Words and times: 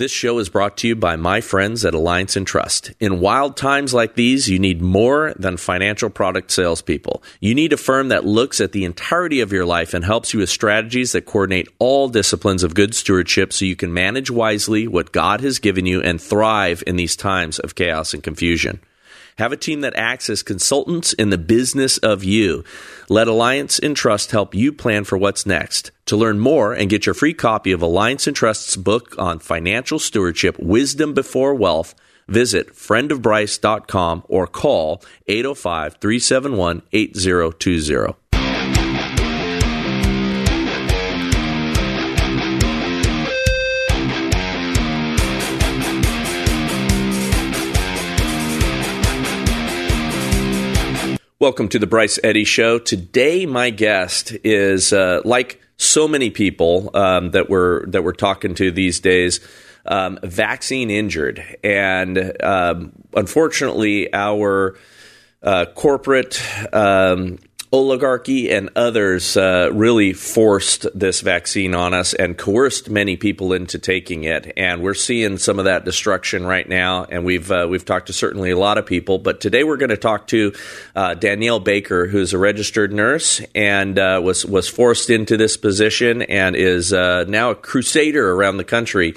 This 0.00 0.10
show 0.10 0.38
is 0.38 0.48
brought 0.48 0.78
to 0.78 0.88
you 0.88 0.96
by 0.96 1.16
my 1.16 1.42
friends 1.42 1.84
at 1.84 1.92
Alliance 1.92 2.34
Entrust. 2.34 2.94
In 3.00 3.20
wild 3.20 3.54
times 3.58 3.92
like 3.92 4.14
these, 4.14 4.48
you 4.48 4.58
need 4.58 4.80
more 4.80 5.34
than 5.36 5.58
financial 5.58 6.08
product 6.08 6.50
salespeople. 6.50 7.22
You 7.38 7.54
need 7.54 7.74
a 7.74 7.76
firm 7.76 8.08
that 8.08 8.24
looks 8.24 8.62
at 8.62 8.72
the 8.72 8.86
entirety 8.86 9.40
of 9.40 9.52
your 9.52 9.66
life 9.66 9.92
and 9.92 10.02
helps 10.02 10.32
you 10.32 10.40
with 10.40 10.48
strategies 10.48 11.12
that 11.12 11.26
coordinate 11.26 11.68
all 11.78 12.08
disciplines 12.08 12.62
of 12.62 12.74
good 12.74 12.94
stewardship 12.94 13.52
so 13.52 13.66
you 13.66 13.76
can 13.76 13.92
manage 13.92 14.30
wisely 14.30 14.88
what 14.88 15.12
God 15.12 15.42
has 15.42 15.58
given 15.58 15.84
you 15.84 16.00
and 16.00 16.18
thrive 16.18 16.82
in 16.86 16.96
these 16.96 17.14
times 17.14 17.58
of 17.58 17.74
chaos 17.74 18.14
and 18.14 18.22
confusion. 18.22 18.80
Have 19.40 19.52
a 19.52 19.56
team 19.56 19.80
that 19.80 19.96
acts 19.96 20.28
as 20.28 20.42
consultants 20.42 21.14
in 21.14 21.30
the 21.30 21.38
business 21.38 21.96
of 21.96 22.22
you. 22.22 22.62
Let 23.08 23.26
Alliance 23.26 23.80
Entrust 23.80 24.32
help 24.32 24.54
you 24.54 24.70
plan 24.70 25.04
for 25.04 25.16
what's 25.16 25.46
next. 25.46 25.92
To 26.06 26.16
learn 26.18 26.38
more 26.38 26.74
and 26.74 26.90
get 26.90 27.06
your 27.06 27.14
free 27.14 27.32
copy 27.32 27.72
of 27.72 27.80
Alliance 27.80 28.26
Entrust's 28.26 28.76
book 28.76 29.14
on 29.16 29.38
financial 29.38 29.98
stewardship, 29.98 30.58
Wisdom 30.58 31.14
Before 31.14 31.54
Wealth, 31.54 31.94
visit 32.28 32.74
friendofbryce.com 32.74 34.24
or 34.28 34.46
call 34.46 35.02
805 35.26 35.96
371 36.02 36.82
8020. 36.92 38.19
Welcome 51.40 51.68
to 51.68 51.78
the 51.78 51.86
Bryce 51.86 52.18
Eddy 52.22 52.44
Show. 52.44 52.78
Today, 52.78 53.46
my 53.46 53.70
guest 53.70 54.36
is 54.44 54.92
uh, 54.92 55.22
like 55.24 55.58
so 55.78 56.06
many 56.06 56.28
people 56.28 56.90
um, 56.92 57.30
that 57.30 57.48
we're 57.48 57.86
that 57.86 58.04
we're 58.04 58.12
talking 58.12 58.54
to 58.56 58.70
these 58.70 59.00
days, 59.00 59.40
um, 59.86 60.18
vaccine 60.22 60.90
injured, 60.90 61.42
and 61.64 62.36
um, 62.42 62.92
unfortunately, 63.14 64.12
our 64.12 64.76
uh, 65.42 65.64
corporate 65.74 66.42
um, 66.74 67.38
oligarchy 67.72 68.50
and 68.50 68.68
others 68.74 69.36
uh, 69.36 69.70
really 69.72 70.12
forced 70.12 70.86
this 70.92 71.20
vaccine 71.20 71.72
on 71.74 71.94
us 71.94 72.14
and 72.14 72.36
coerced 72.36 72.90
many 72.90 73.16
people 73.16 73.52
into 73.52 73.78
taking 73.78 74.24
it. 74.24 74.52
And 74.56 74.82
we're 74.82 74.94
seeing 74.94 75.38
some 75.38 75.58
of 75.60 75.66
that 75.66 75.84
destruction 75.84 76.44
right 76.44 76.68
now. 76.68 77.04
And 77.04 77.24
we've 77.24 77.50
uh, 77.50 77.66
we've 77.70 77.84
talked 77.84 78.08
to 78.08 78.12
certainly 78.12 78.50
a 78.50 78.58
lot 78.58 78.78
of 78.78 78.86
people, 78.86 79.18
but 79.18 79.40
today 79.40 79.62
we're 79.62 79.76
going 79.76 79.90
to 79.90 79.96
talk 79.96 80.26
to 80.28 80.52
uh, 80.96 81.14
Danielle 81.14 81.60
Baker, 81.60 82.08
who's 82.08 82.32
a 82.32 82.38
registered 82.38 82.92
nurse 82.92 83.40
and 83.54 83.98
uh, 83.98 84.20
was 84.22 84.44
was 84.44 84.68
forced 84.68 85.08
into 85.08 85.36
this 85.36 85.56
position 85.56 86.22
and 86.22 86.56
is 86.56 86.92
uh, 86.92 87.24
now 87.28 87.50
a 87.50 87.54
crusader 87.54 88.32
around 88.32 88.56
the 88.56 88.64
country 88.64 89.14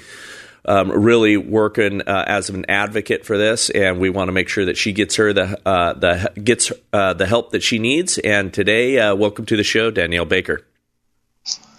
um, 0.64 0.90
really 0.90 1.36
working 1.36 2.02
uh, 2.02 2.24
as 2.26 2.50
an 2.50 2.64
advocate 2.68 3.24
for 3.24 3.36
this, 3.38 3.70
and 3.70 3.98
we 3.98 4.10
want 4.10 4.28
to 4.28 4.32
make 4.32 4.48
sure 4.48 4.64
that 4.64 4.76
she 4.76 4.92
gets 4.92 5.16
her 5.16 5.32
the 5.32 5.60
uh, 5.66 5.92
the 5.94 6.32
gets 6.42 6.72
uh, 6.92 7.12
the 7.14 7.26
help 7.26 7.50
that 7.50 7.62
she 7.62 7.78
needs. 7.78 8.18
And 8.18 8.52
today, 8.52 8.98
uh, 8.98 9.14
welcome 9.14 9.46
to 9.46 9.56
the 9.56 9.64
show, 9.64 9.90
Danielle 9.90 10.24
Baker. 10.24 10.64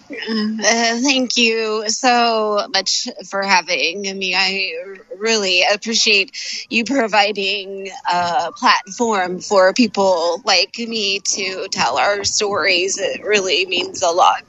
Uh, 0.08 1.00
thank 1.00 1.36
you 1.36 1.88
so 1.88 2.68
much 2.72 3.08
for 3.28 3.42
having 3.42 4.02
me. 4.16 4.36
I 4.36 4.72
really 5.18 5.64
appreciate 5.64 6.66
you 6.70 6.84
providing 6.84 7.90
a 8.10 8.52
platform 8.52 9.40
for 9.40 9.72
people 9.72 10.40
like 10.44 10.78
me 10.78 11.20
to 11.20 11.66
tell 11.72 11.98
our 11.98 12.22
stories. 12.22 12.98
It 12.98 13.24
really 13.24 13.66
means 13.66 14.02
a 14.02 14.10
lot. 14.10 14.44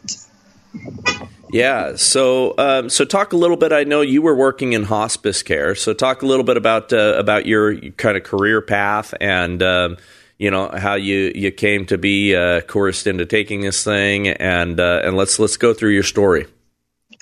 Yeah. 1.51 1.95
So, 1.95 2.53
um, 2.57 2.89
so 2.89 3.05
talk 3.05 3.33
a 3.33 3.37
little 3.37 3.57
bit. 3.57 3.71
I 3.71 3.83
know 3.83 4.01
you 4.01 4.21
were 4.21 4.35
working 4.35 4.73
in 4.73 4.83
hospice 4.83 5.43
care. 5.43 5.75
So, 5.75 5.93
talk 5.93 6.21
a 6.21 6.25
little 6.25 6.43
bit 6.43 6.57
about 6.57 6.91
uh, 6.93 7.15
about 7.17 7.45
your 7.45 7.79
kind 7.91 8.17
of 8.17 8.23
career 8.23 8.61
path 8.61 9.13
and 9.21 9.61
um, 9.63 9.97
you 10.37 10.51
know 10.51 10.69
how 10.69 10.95
you 10.95 11.31
you 11.33 11.51
came 11.51 11.85
to 11.87 11.97
be 11.97 12.35
uh, 12.35 12.61
coerced 12.61 13.07
into 13.07 13.25
taking 13.25 13.61
this 13.61 13.83
thing, 13.83 14.27
and 14.27 14.79
uh, 14.79 15.01
and 15.03 15.17
let's 15.17 15.39
let's 15.39 15.57
go 15.57 15.73
through 15.73 15.91
your 15.91 16.03
story. 16.03 16.45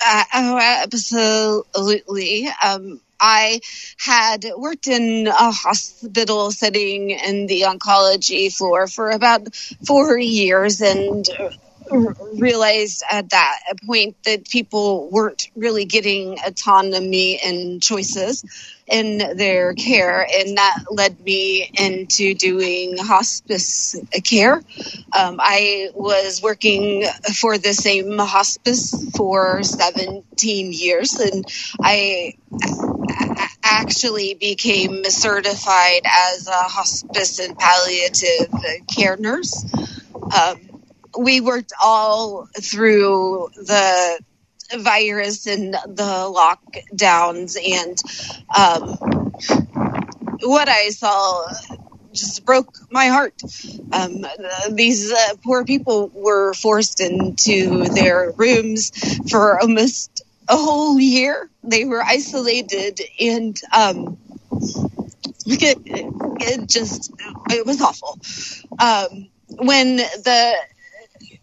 Uh, 0.04 0.24
oh, 0.34 0.58
absolutely. 0.84 2.48
Um, 2.62 3.00
I 3.18 3.60
had 3.96 4.44
worked 4.56 4.88
in 4.88 5.26
a 5.26 5.50
hospital 5.50 6.50
setting 6.50 7.10
in 7.10 7.46
the 7.46 7.62
oncology 7.62 8.54
floor 8.54 8.88
for 8.88 9.10
about 9.10 9.54
four 9.86 10.18
years 10.18 10.82
and 10.82 11.26
realized 11.90 13.02
at 13.10 13.30
that 13.30 13.58
point 13.86 14.16
that 14.24 14.48
people 14.48 15.08
weren't 15.10 15.48
really 15.56 15.84
getting 15.84 16.38
autonomy 16.46 17.38
and 17.44 17.82
choices 17.82 18.44
in 18.86 19.18
their 19.36 19.74
care. 19.74 20.26
And 20.32 20.58
that 20.58 20.84
led 20.90 21.20
me 21.20 21.70
into 21.74 22.34
doing 22.34 22.96
hospice 22.96 23.96
care. 24.24 24.62
Um, 25.16 25.38
i 25.40 25.90
was 25.94 26.40
working 26.42 27.04
for 27.40 27.58
the 27.58 27.72
same 27.72 28.18
hospice 28.18 29.10
for 29.16 29.62
17 29.62 30.72
years. 30.72 31.14
And 31.14 31.44
i 31.80 32.34
actually 33.64 34.34
became 34.34 35.04
certified 35.04 36.02
as 36.04 36.46
a 36.46 36.52
hospice 36.52 37.38
and 37.38 37.58
palliative 37.58 38.54
care 38.94 39.16
nurse. 39.16 39.64
Um, 40.14 40.65
we 41.18 41.40
worked 41.40 41.72
all 41.82 42.48
through 42.60 43.48
the 43.56 44.18
virus 44.78 45.46
and 45.46 45.74
the 45.74 46.32
lockdowns 46.92 47.56
and 47.56 47.98
um, 48.56 49.32
what 50.42 50.68
I 50.68 50.90
saw 50.90 51.46
just 52.12 52.44
broke 52.44 52.74
my 52.90 53.06
heart. 53.06 53.40
Um, 53.92 54.24
these 54.70 55.12
uh, 55.12 55.34
poor 55.44 55.64
people 55.64 56.10
were 56.14 56.54
forced 56.54 57.00
into 57.00 57.84
their 57.84 58.32
rooms 58.36 58.90
for 59.30 59.60
almost 59.60 60.22
a 60.48 60.56
whole 60.56 60.98
year. 60.98 61.50
They 61.62 61.84
were 61.84 62.02
isolated 62.02 63.00
and 63.20 63.60
um, 63.72 64.18
it, 65.46 65.78
it, 65.86 66.68
just 66.68 67.12
it 67.50 67.66
was 67.66 67.80
awful. 67.80 68.18
Um, 68.78 69.28
when 69.48 69.96
the 69.96 70.54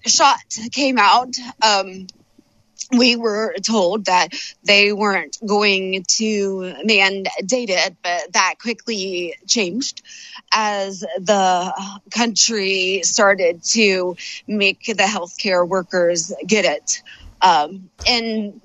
shot 0.06 0.40
came 0.72 0.98
out, 0.98 1.36
um, 1.62 2.08
we 2.92 3.16
were 3.16 3.56
told 3.64 4.06
that 4.06 4.30
they 4.64 4.94
weren't 4.94 5.38
going 5.46 6.04
to 6.08 6.76
mandate 6.84 7.70
it, 7.70 7.96
but 8.04 8.34
that 8.34 8.56
quickly 8.62 9.36
changed 9.48 10.02
as 10.52 11.00
the 11.00 11.74
country 12.12 13.02
started 13.04 13.64
to 13.64 14.16
make 14.48 14.86
the 14.86 15.04
healthcare 15.04 15.68
workers 15.68 16.32
get 16.46 16.66
it. 16.66 17.02
Um, 17.42 17.90
in 18.06 18.62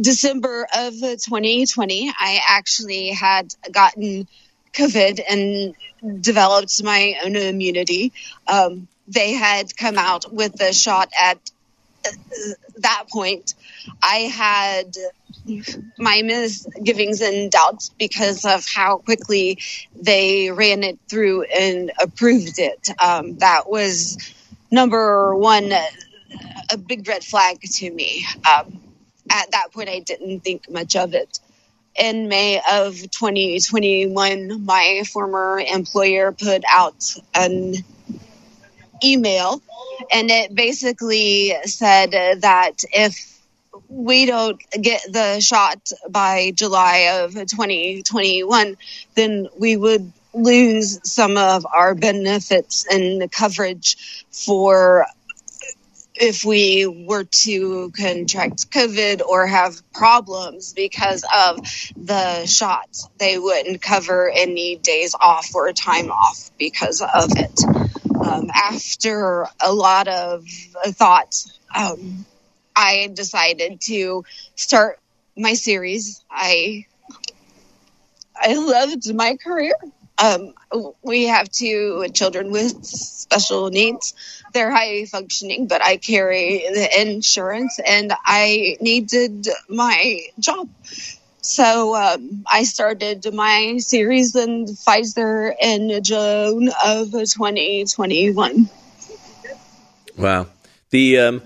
December 0.00 0.66
of 0.74 0.94
2020, 0.94 2.12
I 2.18 2.40
actually 2.48 3.08
had 3.08 3.54
gotten 3.70 4.26
COVID 4.72 5.20
and 5.28 6.22
developed 6.22 6.82
my 6.82 7.14
own 7.24 7.36
immunity. 7.36 8.12
Um, 8.46 8.88
they 9.08 9.32
had 9.32 9.76
come 9.76 9.98
out 9.98 10.32
with 10.32 10.54
the 10.54 10.72
shot 10.72 11.10
at 11.20 11.38
that 12.78 13.04
point. 13.10 13.54
I 14.02 14.16
had 14.16 14.96
my 15.98 16.22
misgivings 16.22 17.20
and 17.20 17.50
doubts 17.50 17.90
because 17.98 18.44
of 18.44 18.64
how 18.66 18.98
quickly 18.98 19.58
they 19.94 20.50
ran 20.50 20.82
it 20.82 20.98
through 21.08 21.42
and 21.42 21.92
approved 22.00 22.58
it. 22.58 22.90
Um, 23.02 23.38
that 23.38 23.68
was 23.68 24.16
number 24.70 25.34
one, 25.34 25.72
a 26.70 26.76
big 26.76 27.06
red 27.06 27.24
flag 27.24 27.60
to 27.60 27.90
me. 27.90 28.26
Um, 28.50 28.80
at 29.30 29.50
that 29.52 29.72
point, 29.72 29.88
I 29.88 30.00
didn't 30.00 30.40
think 30.40 30.70
much 30.70 30.96
of 30.96 31.14
it. 31.14 31.40
In 31.96 32.28
May 32.28 32.60
of 32.72 32.94
2021, 32.94 34.64
my 34.64 35.02
former 35.12 35.60
employer 35.60 36.32
put 36.32 36.64
out 36.68 37.14
an 37.34 37.76
email 39.04 39.62
and 40.12 40.30
it 40.30 40.54
basically 40.54 41.54
said 41.64 42.12
that 42.40 42.84
if 42.92 43.34
we 43.88 44.26
don't 44.26 44.60
get 44.80 45.02
the 45.10 45.40
shot 45.40 45.90
by 46.08 46.52
July 46.54 47.22
of 47.22 47.34
2021, 47.34 48.76
then 49.14 49.48
we 49.58 49.76
would 49.76 50.12
lose 50.32 51.00
some 51.08 51.36
of 51.36 51.66
our 51.66 51.94
benefits 51.94 52.86
and 52.90 53.20
the 53.20 53.28
coverage 53.28 54.26
for 54.30 55.06
if 56.16 56.44
we 56.44 56.86
were 56.86 57.24
to 57.24 57.90
contract 57.90 58.70
COVID 58.70 59.20
or 59.20 59.46
have 59.46 59.80
problems 59.92 60.72
because 60.72 61.24
of 61.34 61.58
the 61.96 62.46
shots. 62.46 63.08
They 63.18 63.38
wouldn't 63.38 63.82
cover 63.82 64.30
any 64.30 64.76
days 64.76 65.14
off 65.18 65.54
or 65.54 65.72
time 65.72 66.10
off 66.10 66.50
because 66.56 67.00
of 67.00 67.32
it. 67.36 67.83
Um, 68.24 68.50
after 68.54 69.46
a 69.60 69.72
lot 69.72 70.08
of 70.08 70.46
thought, 70.86 71.34
um, 71.74 72.24
I 72.74 73.10
decided 73.12 73.80
to 73.82 74.24
start 74.56 74.98
my 75.36 75.54
series. 75.54 76.24
I 76.30 76.86
I 78.40 78.54
loved 78.54 79.14
my 79.14 79.36
career. 79.36 79.74
Um, 80.18 80.54
we 81.02 81.24
have 81.26 81.50
two 81.50 82.06
children 82.14 82.52
with 82.52 82.84
special 82.84 83.68
needs. 83.70 84.14
They're 84.52 84.70
high 84.70 85.06
functioning, 85.06 85.66
but 85.66 85.82
I 85.82 85.96
carry 85.96 86.64
the 86.72 87.00
insurance 87.00 87.80
and 87.84 88.12
I 88.24 88.76
needed 88.80 89.48
my 89.68 90.20
job. 90.38 90.68
So 91.44 91.94
um, 91.94 92.42
I 92.50 92.62
started 92.62 93.26
my 93.34 93.76
series 93.76 94.34
in 94.34 94.64
Pfizer 94.64 95.54
in 95.60 96.02
June 96.02 96.70
of 96.82 97.10
2021. 97.10 98.70
Wow. 100.16 100.46
The 100.88 101.18
um, 101.18 101.42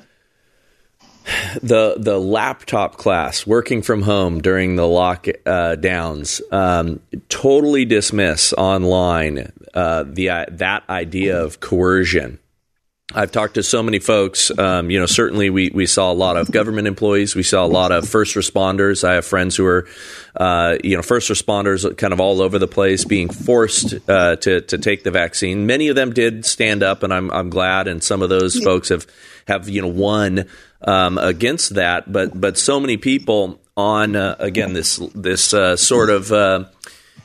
the 1.61 1.97
the 1.99 2.17
laptop 2.17 2.97
class 2.97 3.45
working 3.45 3.83
from 3.83 4.03
home 4.03 4.41
during 4.41 4.77
the 4.77 4.83
lockdowns 4.83 6.41
uh, 6.53 6.56
um, 6.56 7.00
totally 7.29 7.85
dismiss 7.85 8.53
online 8.53 9.53
uh, 9.75 10.05
the 10.06 10.31
uh, 10.31 10.47
that 10.49 10.89
idea 10.89 11.43
of 11.43 11.59
coercion. 11.59 12.39
I've 13.15 13.33
talked 13.33 13.55
to 13.55 13.63
so 13.63 13.83
many 13.83 14.01
folks. 14.01 14.57
Um, 14.59 14.91
you 14.91 15.01
know, 15.01 15.07
certainly 15.07 15.49
we, 15.49 15.71
we 15.73 15.87
saw 15.87 16.13
a 16.13 16.15
lot 16.15 16.37
of 16.37 16.51
government 16.51 16.87
employees. 16.87 17.35
We 17.35 17.43
saw 17.43 17.65
a 17.65 17.67
lot 17.67 17.91
of 17.91 18.07
first 18.07 18.37
responders. 18.37 19.03
I 19.03 19.15
have 19.15 19.25
friends 19.25 19.57
who 19.57 19.65
are, 19.65 19.89
uh, 20.37 20.77
you 20.85 20.95
know, 20.95 21.03
first 21.03 21.31
responders 21.31 21.97
kind 21.97 22.13
of 22.13 22.21
all 22.21 22.43
over 22.43 22.59
the 22.59 22.69
place 22.69 23.07
being 23.07 23.31
forced 23.31 23.95
uh, 24.11 24.37
to 24.37 24.61
to 24.61 24.77
take 24.77 25.05
the 25.05 25.11
vaccine. 25.11 25.67
Many 25.67 25.89
of 25.89 25.97
them 25.97 26.13
did 26.13 26.45
stand 26.45 26.83
up, 26.83 27.03
and 27.03 27.15
I'm 27.15 27.31
I'm 27.31 27.49
glad. 27.49 27.89
And 27.89 28.03
some 28.03 28.21
of 28.21 28.29
those 28.29 28.59
folks 28.59 28.91
have 28.91 29.07
have 29.47 29.71
you 29.71 29.81
know 29.81 29.89
won 29.89 30.45
um, 30.83 31.17
against 31.17 31.77
that. 31.77 32.13
But 32.13 32.39
but 32.39 32.59
so 32.59 32.79
many 32.79 32.99
people 32.99 33.59
on 33.75 34.17
uh, 34.17 34.37
again 34.39 34.75
this 34.75 34.99
this 35.15 35.55
uh, 35.55 35.77
sort 35.77 36.11
of 36.11 36.31
uh, 36.31 36.65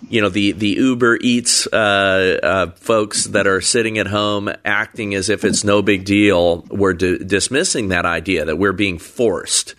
you 0.10 0.22
know 0.22 0.30
the 0.30 0.52
the 0.54 0.70
Uber 0.70 1.18
Eats 1.22 1.68
uh, 1.68 2.40
uh, 2.44 2.72
folks 2.72 3.26
that 3.26 3.48
are 3.48 3.62
sitting 3.62 3.98
at 3.98 4.08
home 4.08 4.52
acting 4.66 5.16
as 5.16 5.30
if 5.30 5.44
it's 5.44 5.64
no 5.64 5.82
big 5.82 6.06
deal. 6.06 6.66
We're 6.70 6.94
d- 6.94 7.24
dismissing 7.24 7.90
that 7.90 8.06
idea 8.06 8.46
that 8.46 8.58
we're 8.58 8.74
being 8.74 8.98
forced. 8.98 9.76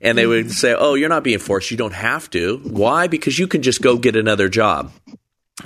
And 0.00 0.16
they 0.16 0.26
would 0.26 0.52
say, 0.52 0.74
"Oh, 0.78 0.94
you're 0.94 1.08
not 1.08 1.24
being 1.24 1.40
forced. 1.40 1.70
You 1.70 1.76
don't 1.76 1.92
have 1.92 2.30
to. 2.30 2.58
Why? 2.58 3.08
Because 3.08 3.38
you 3.38 3.48
can 3.48 3.62
just 3.62 3.82
go 3.82 3.96
get 3.96 4.16
another 4.16 4.48
job." 4.48 4.92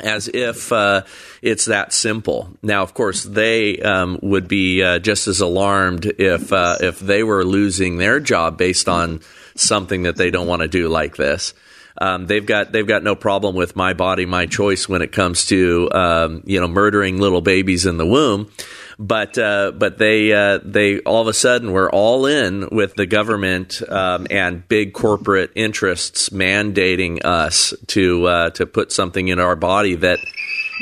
as 0.03 0.29
if 0.29 0.73
uh, 0.73 1.03
it's 1.43 1.67
that 1.67 1.93
simple. 1.93 2.51
Now, 2.63 2.83
of 2.83 2.95
course, 2.95 3.25
they 3.25 3.79
um, 3.81 4.19
would 4.23 4.49
be 4.49 4.83
uh, 4.83 4.99
just 4.99 5.29
as 5.29 5.41
alarmed 5.41 6.07
if 6.19 6.53
uh, 6.53 6.79
if 6.81 6.99
they 6.99 7.23
were 7.23 7.45
losing 7.45 7.99
their 7.99 8.21
job 8.21 8.57
based 8.57 8.89
on 8.89 9.21
something 9.55 10.05
that 10.05 10.17
they 10.17 10.31
don't 10.31 10.47
want 10.47 10.63
to 10.63 10.69
do 10.69 10.89
like 10.89 11.17
this. 11.17 11.55
Um, 12.01 12.27
they've 12.27 12.45
got 12.45 12.73
they've 12.73 12.87
got 12.87 13.03
no 13.03 13.15
problem 13.15 13.55
with 13.55 13.77
my 13.77 13.93
body, 13.93 14.27
my 14.27 14.47
choice 14.47 14.89
when 14.89 15.03
it 15.03 15.13
comes 15.13 15.47
to 15.47 15.91
um, 15.93 16.43
you 16.47 16.61
know 16.61 16.69
murdering 16.69 17.19
little 17.19 17.41
babies 17.41 17.87
in 17.87 17.97
the 17.97 18.07
womb. 18.07 18.51
But 18.99 19.37
uh, 19.39 19.73
but 19.73 19.99
they 19.99 20.33
uh, 20.33 20.59
they 20.63 21.01
all 21.01 21.23
of 21.23 21.29
a 21.29 21.33
sudden 21.33 21.73
were 21.73 21.91
all 21.91 22.27
in 22.27 22.69
with 22.71 22.95
the 22.95 23.07
government 23.07 23.83
um, 23.89 24.27
and 24.31 24.67
big 24.69 24.93
corporate 24.93 25.51
interests 25.55 26.29
mandating 26.31 27.25
us 27.25 27.75
to 27.89 28.27
uh, 28.27 28.51
to 28.51 28.67
put 28.67 28.93
something 28.93 29.29
in 29.29 29.39
our 29.39 29.57
body 29.57 29.95
that 29.97 30.19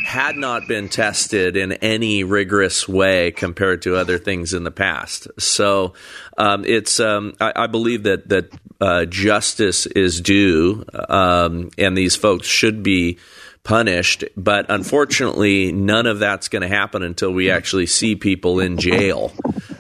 had 0.05 0.37
not 0.37 0.67
been 0.67 0.89
tested 0.89 1.57
in 1.57 1.73
any 1.73 2.25
rigorous 2.25 2.89
way 2.89 3.31
compared 3.31 3.83
to 3.83 3.97
other 3.97 4.19
things 4.19 4.55
in 4.55 4.65
the 4.65 4.71
past. 4.71 5.29
So 5.39 5.95
um, 6.39 6.65
it's 6.65 7.01
um, 7.01 7.35
I, 7.41 7.53
I, 7.55 7.67
believe 7.67 8.05
that 8.05 8.29
that 8.29 8.53
uh, 8.81 9.05
justice 9.05 9.87
is 9.87 10.21
due, 10.21 10.85
um, 11.09 11.71
and 11.79 11.97
these 11.97 12.17
folks 12.17 12.47
should 12.47 12.83
be 12.83 13.19
punished. 13.63 14.25
But 14.37 14.67
unfortunately, 14.69 15.73
none 15.73 16.07
of 16.07 16.19
that's 16.19 16.49
going 16.49 16.63
to 16.63 16.69
happen 16.69 17.03
until 17.03 17.33
we 17.33 17.51
actually 17.51 17.87
see 17.87 18.17
people 18.17 18.61
in 18.61 18.79
jail 18.79 19.33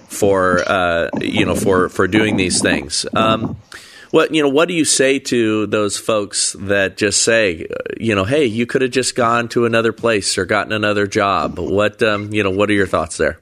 for 0.08 0.62
uh, 0.67 1.11
you 1.20 1.46
know 1.46 1.55
for 1.55 1.88
for 1.88 2.06
doing 2.06 2.37
these 2.37 2.61
things. 2.61 3.06
Um, 3.14 3.56
what 4.10 4.34
you 4.34 4.42
know? 4.42 4.48
What 4.48 4.68
do 4.68 4.74
you 4.74 4.84
say 4.84 5.18
to 5.20 5.66
those 5.66 5.98
folks 5.98 6.54
that 6.58 6.96
just 6.96 7.22
say, 7.22 7.66
you 7.98 8.14
know, 8.14 8.24
hey, 8.24 8.44
you 8.44 8.66
could 8.66 8.82
have 8.82 8.90
just 8.90 9.14
gone 9.14 9.48
to 9.50 9.64
another 9.64 9.92
place 9.92 10.36
or 10.38 10.44
gotten 10.44 10.72
another 10.72 11.06
job? 11.06 11.58
What 11.58 12.02
um, 12.02 12.32
you 12.32 12.42
know? 12.42 12.50
What 12.50 12.70
are 12.70 12.74
your 12.74 12.86
thoughts 12.86 13.16
there? 13.16 13.40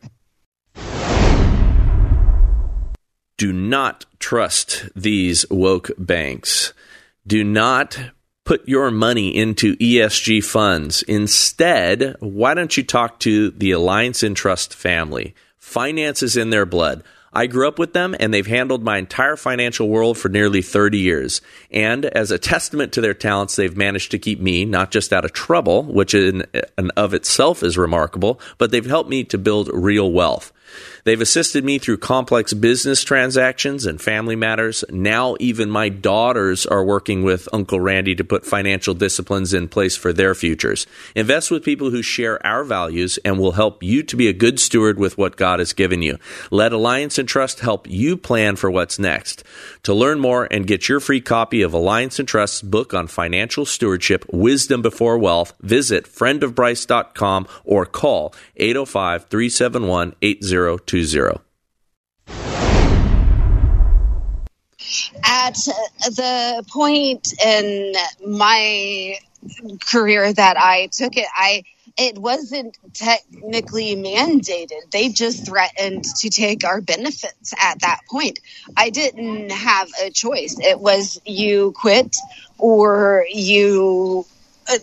Do 3.37 3.53
not 3.53 4.05
trust 4.19 4.89
these 4.97 5.49
woke 5.49 5.91
banks. 5.97 6.73
Do 7.27 7.45
not 7.45 7.99
put 8.45 8.67
your 8.67 8.91
money 8.91 9.37
into 9.37 9.77
ESG 9.77 10.43
funds. 10.43 11.03
Instead, 11.03 12.17
why 12.19 12.55
don't 12.55 12.77
you 12.77 12.83
talk 12.83 13.21
to 13.21 13.51
the 13.51 13.71
Alliance 13.71 14.25
Entrust 14.25 14.75
family? 14.75 15.35
Finance 15.59 16.23
is 16.23 16.37
in 16.37 16.51
their 16.51 16.67
blood. 16.67 17.05
I 17.39 17.47
grew 17.47 17.69
up 17.69 17.79
with 17.79 17.93
them 17.93 18.17
and 18.19 18.35
they've 18.35 18.45
handled 18.45 18.83
my 18.83 18.99
entire 18.99 19.37
financial 19.37 19.89
world 19.89 20.19
for 20.19 20.29
nearly 20.29 20.61
30 20.61 20.99
years. 20.99 21.41
And 21.71 22.05
as 22.05 22.33
a 22.33 22.39
testament 22.39 22.95
to 22.95 23.01
their 23.01 23.15
talents, 23.15 23.55
they've 23.55 23.77
managed 23.77 24.11
to 24.11 24.19
keep 24.19 24.41
me 24.41 24.65
not 24.65 24.91
just 24.91 25.13
out 25.13 25.25
of 25.25 25.33
trouble, 25.33 25.85
which 25.85 26.15
in 26.15 26.45
and 26.77 26.91
of 26.97 27.15
itself 27.15 27.63
is 27.63 27.79
remarkable, 27.79 28.41
but 28.59 28.73
they've 28.73 28.85
helped 28.85 29.09
me 29.09 29.23
to 29.23 29.39
build 29.39 29.71
real 29.73 30.11
wealth. 30.11 30.53
They've 31.05 31.21
assisted 31.21 31.65
me 31.65 31.79
through 31.79 31.99
complex 31.99 32.53
business 32.53 33.03
transactions 33.03 33.87
and 33.87 34.01
family 34.01 34.37
matters. 34.37 34.85
Now, 34.91 35.37
even 35.41 35.71
my 35.71 35.89
daughters 35.89 36.67
are 36.67 36.85
working 36.85 37.23
with 37.23 37.49
Uncle 37.53 37.81
Randy 37.81 38.15
to 38.15 38.25
put 38.25 38.45
financial 38.45 38.95
disciplines 38.95 39.55
in 39.55 39.69
place 39.69 39.97
for 39.97 40.13
their 40.13 40.35
futures. 40.35 40.87
Invest 41.15 41.51
with 41.51 41.65
people 41.65 41.91
who 41.91 42.03
share 42.03 42.45
our 42.47 42.65
values 42.65 43.19
and 43.25 43.39
will 43.39 43.53
help 43.53 43.83
you 43.83 44.03
to 44.03 44.17
be 44.17 44.29
a 44.29 44.33
good 44.33 44.61
steward 44.61 44.99
with 44.99 45.17
what 45.17 45.37
God 45.37 45.59
has 45.59 45.73
given 45.73 46.03
you. 46.03 46.19
Let 46.51 46.73
Alliance 46.73 47.19
Entrust 47.19 47.61
help 47.61 47.89
you 47.89 48.17
plan 48.17 48.57
for 48.57 48.71
what's 48.71 48.99
next. 48.99 49.45
To 49.85 49.95
learn 49.95 50.21
more 50.21 50.47
and 50.51 50.67
get 50.67 50.89
your 50.89 51.01
free 51.01 51.21
copy 51.21 51.63
of 51.63 51.73
Alliance 51.73 52.19
Entrust's 52.19 52.63
book 52.63 52.93
on 52.95 53.07
financial 53.07 53.65
stewardship, 53.65 54.25
Wisdom 54.31 54.83
Before 54.83 55.19
Wealth, 55.19 55.55
visit 55.61 56.05
friendofbryce.com 56.07 57.47
or 57.65 57.87
call 57.87 58.35
805 58.57 59.27
371 59.29 60.15
8020. 60.67 61.41
At 65.25 65.55
the 65.55 66.65
point 66.69 67.33
in 67.45 67.95
my 68.27 69.19
career 69.91 70.33
that 70.33 70.57
I 70.57 70.89
took 70.93 71.17
it, 71.17 71.27
I 71.35 71.65
it 71.97 72.17
wasn't 72.17 72.79
technically 72.95 73.97
mandated. 73.97 74.91
They 74.93 75.09
just 75.09 75.45
threatened 75.45 76.05
to 76.05 76.31
take 76.31 76.65
our 76.65 76.81
benefits 76.81 77.53
at 77.61 77.81
that 77.81 78.01
point. 78.09 78.39
I 78.77 78.91
didn't 78.91 79.51
have 79.51 79.89
a 80.01 80.11
choice. 80.11 80.57
It 80.61 80.79
was 80.79 81.21
you 81.27 81.73
quit 81.73 82.17
or 82.57 83.27
you 83.29 84.27
uh, 84.71 84.79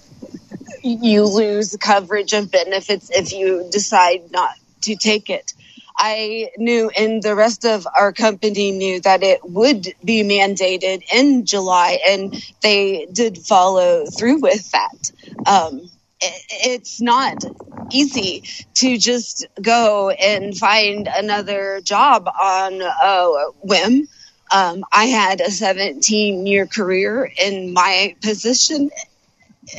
you 0.83 1.25
lose 1.25 1.75
coverage 1.79 2.33
of 2.33 2.51
benefits 2.51 3.09
if 3.11 3.31
you 3.31 3.67
decide 3.71 4.31
not 4.31 4.55
to 4.81 4.95
take 4.95 5.29
it. 5.29 5.53
I 5.97 6.49
knew, 6.57 6.89
and 6.89 7.21
the 7.23 7.35
rest 7.35 7.65
of 7.65 7.87
our 7.99 8.11
company 8.13 8.71
knew 8.71 8.99
that 9.01 9.23
it 9.23 9.39
would 9.43 9.93
be 10.03 10.23
mandated 10.23 11.03
in 11.13 11.45
July, 11.45 11.99
and 12.07 12.35
they 12.61 13.07
did 13.11 13.37
follow 13.37 14.05
through 14.05 14.41
with 14.41 14.71
that. 14.71 15.11
Um, 15.45 15.89
it's 16.21 17.01
not 17.01 17.43
easy 17.91 18.43
to 18.75 18.97
just 18.97 19.45
go 19.61 20.09
and 20.09 20.57
find 20.57 21.07
another 21.13 21.81
job 21.83 22.27
on 22.27 22.81
a 22.81 23.51
whim. 23.61 24.07
Um, 24.51 24.85
I 24.91 25.05
had 25.05 25.41
a 25.41 25.51
17 25.51 26.45
year 26.45 26.65
career 26.67 27.29
in 27.41 27.73
my 27.73 28.15
position 28.21 28.89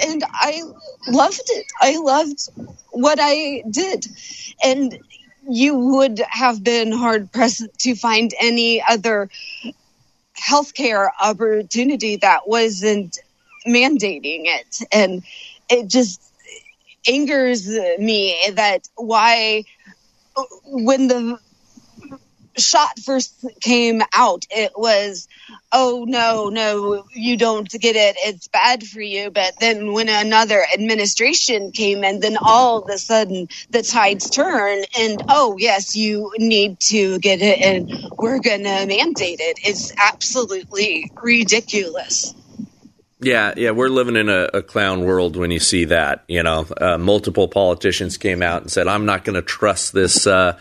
and 0.06 0.25
I 0.32 0.62
loved 1.08 1.42
it. 1.49 1.66
I 1.80 1.99
loved 1.99 2.49
what 2.90 3.18
I 3.20 3.62
did. 3.70 4.06
And 4.64 4.99
you 5.48 5.76
would 5.76 6.20
have 6.28 6.62
been 6.62 6.92
hard 6.92 7.32
pressed 7.32 7.66
to 7.80 7.94
find 7.94 8.32
any 8.40 8.82
other 8.86 9.28
healthcare 10.38 11.08
opportunity 11.20 12.16
that 12.16 12.48
wasn't 12.48 13.18
mandating 13.66 14.42
it. 14.44 14.80
And 14.92 15.22
it 15.68 15.88
just 15.88 16.22
angers 17.08 17.68
me 17.98 18.36
that 18.54 18.88
why, 18.96 19.64
when 20.64 21.08
the 21.08 21.38
shot 22.58 22.98
first 23.00 23.44
came 23.60 24.02
out, 24.12 24.44
it 24.50 24.72
was, 24.76 25.28
oh 25.72 26.04
no, 26.08 26.48
no, 26.48 27.04
you 27.12 27.36
don't 27.36 27.68
get 27.70 27.96
it. 27.96 28.16
It's 28.18 28.48
bad 28.48 28.84
for 28.84 29.00
you. 29.00 29.30
But 29.30 29.58
then 29.60 29.92
when 29.92 30.08
another 30.08 30.64
administration 30.75 31.72
came 31.72 32.04
in, 32.04 32.20
then 32.20 32.36
all 32.40 32.82
of 32.82 32.90
a 32.90 32.98
sudden 32.98 33.48
the 33.70 33.82
tides 33.82 34.30
turn 34.30 34.84
and, 34.98 35.22
oh 35.28 35.56
yes, 35.58 35.96
you 35.96 36.32
need 36.38 36.80
to 36.80 37.18
get 37.18 37.40
it 37.42 37.60
and 37.60 38.10
we're 38.18 38.40
going 38.40 38.64
to 38.64 38.86
mandate 38.86 39.40
it. 39.40 39.58
It's 39.62 39.92
absolutely 39.96 41.10
ridiculous. 41.22 42.34
Yeah, 43.18 43.54
yeah, 43.56 43.70
we're 43.70 43.88
living 43.88 44.16
in 44.16 44.28
a, 44.28 44.50
a, 44.52 44.62
clown 44.62 45.04
world 45.04 45.36
when 45.36 45.50
you 45.50 45.58
see 45.58 45.86
that. 45.86 46.25
You 46.28 46.42
know, 46.42 46.66
uh, 46.78 46.98
multiple 46.98 47.48
politicians 47.48 48.18
came 48.18 48.42
out 48.42 48.60
and 48.60 48.70
said, 48.70 48.88
"I'm 48.88 49.06
not 49.06 49.25
going 49.25 49.36
to 49.36 49.42
trust 49.42 49.94
this 49.94 50.26
uh, 50.26 50.58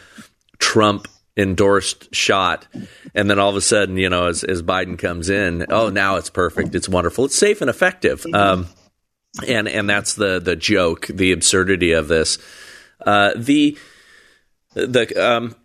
Trump 0.57 1.09
endorsed 1.37 2.13
shot. 2.13 2.67
And 3.13 3.29
then 3.29 3.39
all 3.39 3.49
of 3.49 3.55
a 3.55 3.61
sudden, 3.61 3.97
you 3.97 4.09
know, 4.09 4.27
as, 4.27 4.43
as 4.43 4.61
Biden 4.61 4.97
comes 4.97 5.29
in, 5.29 5.65
oh, 5.69 5.89
now 5.89 6.15
it's 6.15 6.29
perfect. 6.29 6.75
It's 6.75 6.89
wonderful. 6.89 7.25
It's 7.25 7.35
safe 7.35 7.61
and 7.61 7.69
effective. 7.69 8.25
Um, 8.33 8.67
and, 9.47 9.67
and 9.67 9.89
that's 9.89 10.13
the, 10.13 10.39
the 10.39 10.55
joke, 10.55 11.07
the 11.07 11.31
absurdity 11.31 11.91
of 11.91 12.07
this. 12.07 12.37
Uh, 13.05 13.31
the, 13.35 13.77
the, 14.73 15.13
um, 15.15 15.55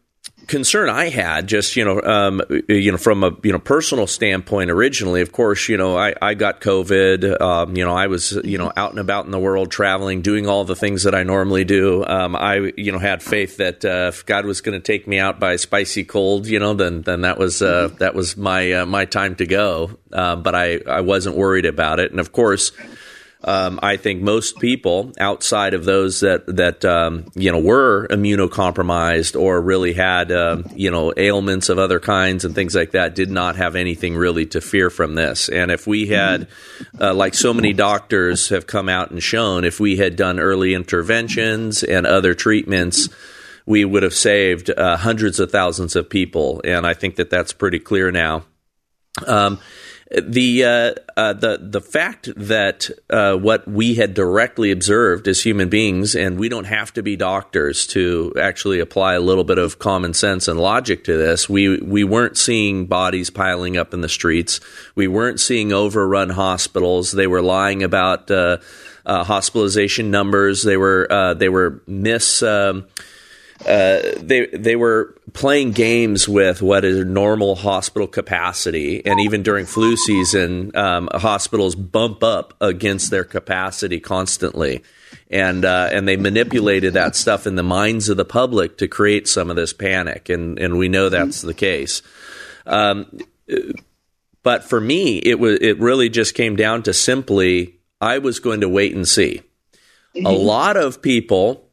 concern 0.47 0.89
I 0.89 1.09
had, 1.09 1.47
just 1.47 1.77
you 1.77 1.85
know, 1.85 2.01
um, 2.03 2.43
you 2.69 2.91
know, 2.91 2.99
from 2.99 3.25
a 3.25 3.37
you 3.43 3.53
know 3.53 3.59
personal 3.59 4.07
standpoint, 4.07 4.71
originally, 4.71 5.21
of 5.21 5.33
course, 5.33 5.69
you 5.69 5.77
know, 5.77 5.97
I, 5.97 6.15
I 6.21 6.35
got 6.35 6.61
COVID. 6.61 7.41
Um, 7.41 7.77
you 7.77 7.85
know, 7.85 7.95
I 7.95 8.07
was 8.07 8.33
you 8.45 8.59
know 8.59 8.73
out 8.77 8.91
and 8.91 8.99
about 8.99 9.25
in 9.25 9.31
the 9.31 9.39
world, 9.39 9.71
traveling, 9.71 10.23
doing 10.23 10.47
all 10.47 10.65
the 10.65 10.77
things 10.77 11.05
that 11.05 11.15
I 11.15 11.23
normally 11.23 11.65
do. 11.65 12.05
Um, 12.05 12.37
I 12.37 12.73
you 12.77 12.93
know 12.93 12.99
had 12.99 13.23
faith 13.23 13.59
that 13.59 13.85
uh, 13.85 14.11
if 14.13 14.27
God 14.27 14.45
was 14.45 14.61
going 14.61 14.81
to 14.81 14.85
take 14.85 15.07
me 15.07 15.19
out 15.19 15.41
by 15.41 15.53
a 15.53 15.59
spicy 15.59 16.05
cold, 16.05 16.47
you 16.47 16.59
know, 16.59 16.75
then 16.75 17.03
then 17.03 17.23
that 17.23 17.39
was 17.39 17.63
uh, 17.63 17.89
that 17.99 18.15
was 18.15 18.37
my 18.37 18.73
uh, 18.73 18.87
my 18.87 19.05
time 19.05 19.37
to 19.37 19.47
go. 19.47 19.99
Uh, 20.13 20.37
but 20.37 20.55
I 20.55 20.81
I 20.87 21.01
wasn't 21.01 21.37
worried 21.37 21.67
about 21.67 22.01
it, 22.01 22.11
and 22.11 22.21
of 22.21 22.33
course 22.33 22.73
um, 23.43 23.81
I 23.83 23.97
think 23.97 24.21
most 24.21 24.59
people 24.59 25.13
outside 25.19 25.73
of 25.73 25.85
those 25.85 26.21
that 26.21 26.47
that 26.57 26.85
um, 26.85 27.31
you 27.35 27.51
know 27.51 27.59
were 27.59 28.07
immunocompromised 28.09 29.41
or 29.41 29.61
really 29.61 29.95
had 29.95 30.31
um, 30.31 30.67
you 30.75 30.91
know 30.91 31.13
ailments 31.17 31.71
of 31.71 31.79
other 31.79 32.01
kinds 32.01 32.45
and 32.45 32.55
things 32.55 32.75
like 32.75 32.91
that 32.91 33.15
did 33.15 33.31
not 33.31 33.57
have 33.57 33.77
anything 33.77 34.15
really 34.15 34.47
to 34.47 34.61
fear 34.61 34.91
from 34.91 35.15
this. 35.15 35.49
And 35.49 35.71
if 35.71 35.87
we 35.87 36.07
had, 36.09 36.49
uh, 37.01 37.15
like 37.15 37.35
so 37.35 37.55
many 37.55 37.73
doctors 37.73 38.51
have 38.51 38.67
come 38.67 38.89
out 38.89 39.11
and 39.11 39.23
shown, 39.23 39.65
if 39.65 39.81
we 39.81 39.97
had 39.97 40.17
done 40.17 40.39
early 40.39 40.75
interventions 40.75 41.83
and 41.83 42.07
other 42.07 42.35
treatments 42.35 43.09
we 43.67 43.85
would 43.85 44.03
have 44.03 44.15
saved 44.15 44.71
uh, 44.71 44.97
hundreds 44.97 45.39
of 45.39 45.53
thousands 45.53 45.95
of 45.95 46.11
people, 46.11 46.61
and 46.65 46.85
I 46.87 46.95
think 46.95 47.17
that 47.17 47.31
that's 47.31 47.53
pretty 47.53 47.79
clear 47.79 48.11
now. 48.11 48.45
Um, 49.27 49.61
the 50.11 50.65
uh, 50.65 50.95
uh, 51.17 51.33
the 51.35 51.59
the 51.61 51.81
fact 51.81 52.29
that 52.37 52.91
uh, 53.11 53.37
what 53.37 53.69
we 53.69 53.95
had 53.95 54.13
directly 54.13 54.73
observed 54.73 55.29
as 55.29 55.43
human 55.43 55.69
beings, 55.69 56.17
and 56.17 56.37
we 56.37 56.49
don't 56.49 56.65
have 56.65 56.93
to 56.95 57.03
be 57.03 57.15
doctors 57.15 57.87
to 57.89 58.33
actually 58.41 58.81
apply 58.81 59.15
a 59.15 59.21
little 59.21 59.45
bit 59.45 59.59
of 59.59 59.79
common 59.79 60.13
sense 60.13 60.49
and 60.49 60.59
logic 60.59 61.05
to 61.05 61.17
this. 61.17 61.49
We 61.49 61.81
we 61.81 62.03
weren't 62.03 62.37
seeing 62.37 62.87
bodies 62.87 63.31
piling 63.31 63.77
up 63.77 63.95
in 63.95 64.01
the 64.01 64.09
streets. 64.09 64.59
We 64.97 65.07
weren't 65.07 65.39
seeing 65.39 65.73
overrun 65.73 66.31
hospitals. 66.31 67.13
They 67.13 67.29
were 67.29 67.43
lying 67.43 67.85
about 67.85 68.33
uh, 68.33 68.59
uh, 69.07 69.23
hospitalization 69.23 70.11
numbers. 70.11 70.65
They 70.65 70.77
were 70.77 71.07
uh, 71.09 71.35
they 71.35 71.49
were 71.49 71.83
miss. 71.87 72.43
Um, 72.43 72.87
uh, 73.67 74.01
they 74.17 74.47
they 74.47 74.75
were 74.75 75.17
playing 75.35 75.73
games 75.73 76.29
with 76.29 76.63
what 76.63 76.85
is 76.85 77.05
normal 77.05 77.55
hospital 77.57 78.07
capacity, 78.07 79.05
and 79.05 79.21
even 79.21 79.43
during 79.43 79.67
flu 79.67 79.97
season, 79.97 80.75
um, 80.75 81.09
hospitals 81.13 81.75
bump 81.75 82.25
up 82.25 82.55
against 82.61 83.11
their 83.11 83.25
capacity 83.25 84.01
constantly, 84.01 84.83
and 85.31 85.65
uh, 85.67 85.91
and 85.93 86.09
they 86.09 86.17
manipulated 86.17 86.95
that 86.95 87.15
stuff 87.15 87.47
in 87.47 87.57
the 87.57 87.63
minds 87.63 88.09
of 88.09 88.17
the 88.17 88.25
public 88.25 88.79
to 88.79 88.89
create 88.89 89.29
some 89.29 89.51
of 89.51 89.57
this 89.57 89.75
panic, 89.75 90.31
and 90.31 90.59
and 90.59 90.79
we 90.79 90.89
know 90.89 91.11
that's 91.11 91.43
the 91.43 91.55
case. 91.55 92.01
Um, 92.67 93.19
but 94.43 94.65
for 94.65 94.81
me, 94.81 95.19
it 95.19 95.39
was 95.39 95.59
it 95.61 95.79
really 95.79 96.09
just 96.09 96.35
came 96.35 96.57
down 96.57 96.83
to 96.85 96.95
simply 96.95 97.77
I 98.01 98.19
was 98.19 98.41
going 98.41 98.63
to 98.63 98.69
wait 98.71 98.95
and 98.95 99.07
see. 99.07 99.43
Mm-hmm. 100.17 100.27
A 100.27 100.33
lot 100.33 100.77
of 100.79 101.03
people 101.03 101.70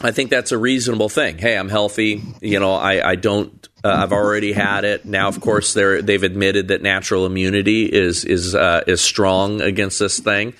I 0.00 0.12
think 0.12 0.30
that's 0.30 0.52
a 0.52 0.58
reasonable 0.58 1.08
thing. 1.08 1.38
Hey, 1.38 1.56
I'm 1.56 1.68
healthy. 1.68 2.22
You 2.40 2.60
know, 2.60 2.74
I, 2.74 3.10
I 3.10 3.14
don't. 3.16 3.68
Uh, 3.82 3.88
I've 3.88 4.12
already 4.12 4.52
had 4.52 4.84
it. 4.84 5.04
Now, 5.04 5.26
of 5.26 5.40
course, 5.40 5.74
they're 5.74 6.00
they've 6.00 6.22
admitted 6.22 6.68
that 6.68 6.82
natural 6.82 7.26
immunity 7.26 7.86
is 7.86 8.24
is 8.24 8.54
uh, 8.54 8.82
is 8.86 9.00
strong 9.00 9.60
against 9.60 9.98
this 9.98 10.20
thing. 10.20 10.54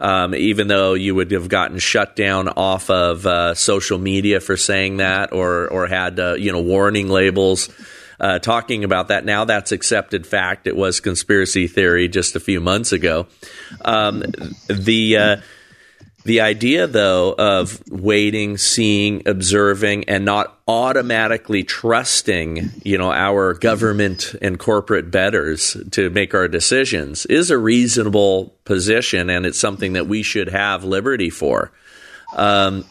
Um, 0.00 0.34
even 0.34 0.66
though 0.66 0.94
you 0.94 1.14
would 1.14 1.30
have 1.30 1.48
gotten 1.48 1.78
shut 1.78 2.16
down 2.16 2.48
off 2.48 2.90
of 2.90 3.24
uh, 3.26 3.54
social 3.54 3.98
media 3.98 4.40
for 4.40 4.56
saying 4.56 4.96
that, 4.96 5.32
or 5.32 5.68
or 5.68 5.86
had 5.86 6.18
uh, 6.18 6.34
you 6.34 6.50
know 6.50 6.60
warning 6.60 7.08
labels 7.08 7.68
uh, 8.18 8.40
talking 8.40 8.82
about 8.82 9.08
that. 9.08 9.24
Now 9.24 9.44
that's 9.44 9.70
accepted 9.70 10.26
fact. 10.26 10.66
It 10.66 10.76
was 10.76 10.98
conspiracy 10.98 11.68
theory 11.68 12.08
just 12.08 12.34
a 12.34 12.40
few 12.40 12.60
months 12.60 12.90
ago. 12.90 13.28
Um, 13.84 14.24
the 14.68 15.16
uh, 15.16 15.36
the 16.24 16.40
idea, 16.40 16.86
though, 16.86 17.34
of 17.34 17.82
waiting, 17.90 18.56
seeing, 18.56 19.22
observing, 19.26 20.04
and 20.08 20.24
not 20.24 20.58
automatically 20.66 21.64
trusting, 21.64 22.70
you 22.82 22.96
know, 22.96 23.12
our 23.12 23.52
government 23.52 24.34
and 24.40 24.58
corporate 24.58 25.10
betters 25.10 25.76
to 25.90 26.08
make 26.10 26.34
our 26.34 26.48
decisions 26.48 27.26
is 27.26 27.50
a 27.50 27.58
reasonable 27.58 28.56
position, 28.64 29.28
and 29.28 29.44
it's 29.44 29.60
something 29.60 29.92
that 29.92 30.06
we 30.06 30.22
should 30.22 30.48
have 30.48 30.82
liberty 30.82 31.28
for. 31.28 31.72
Um, 32.34 32.86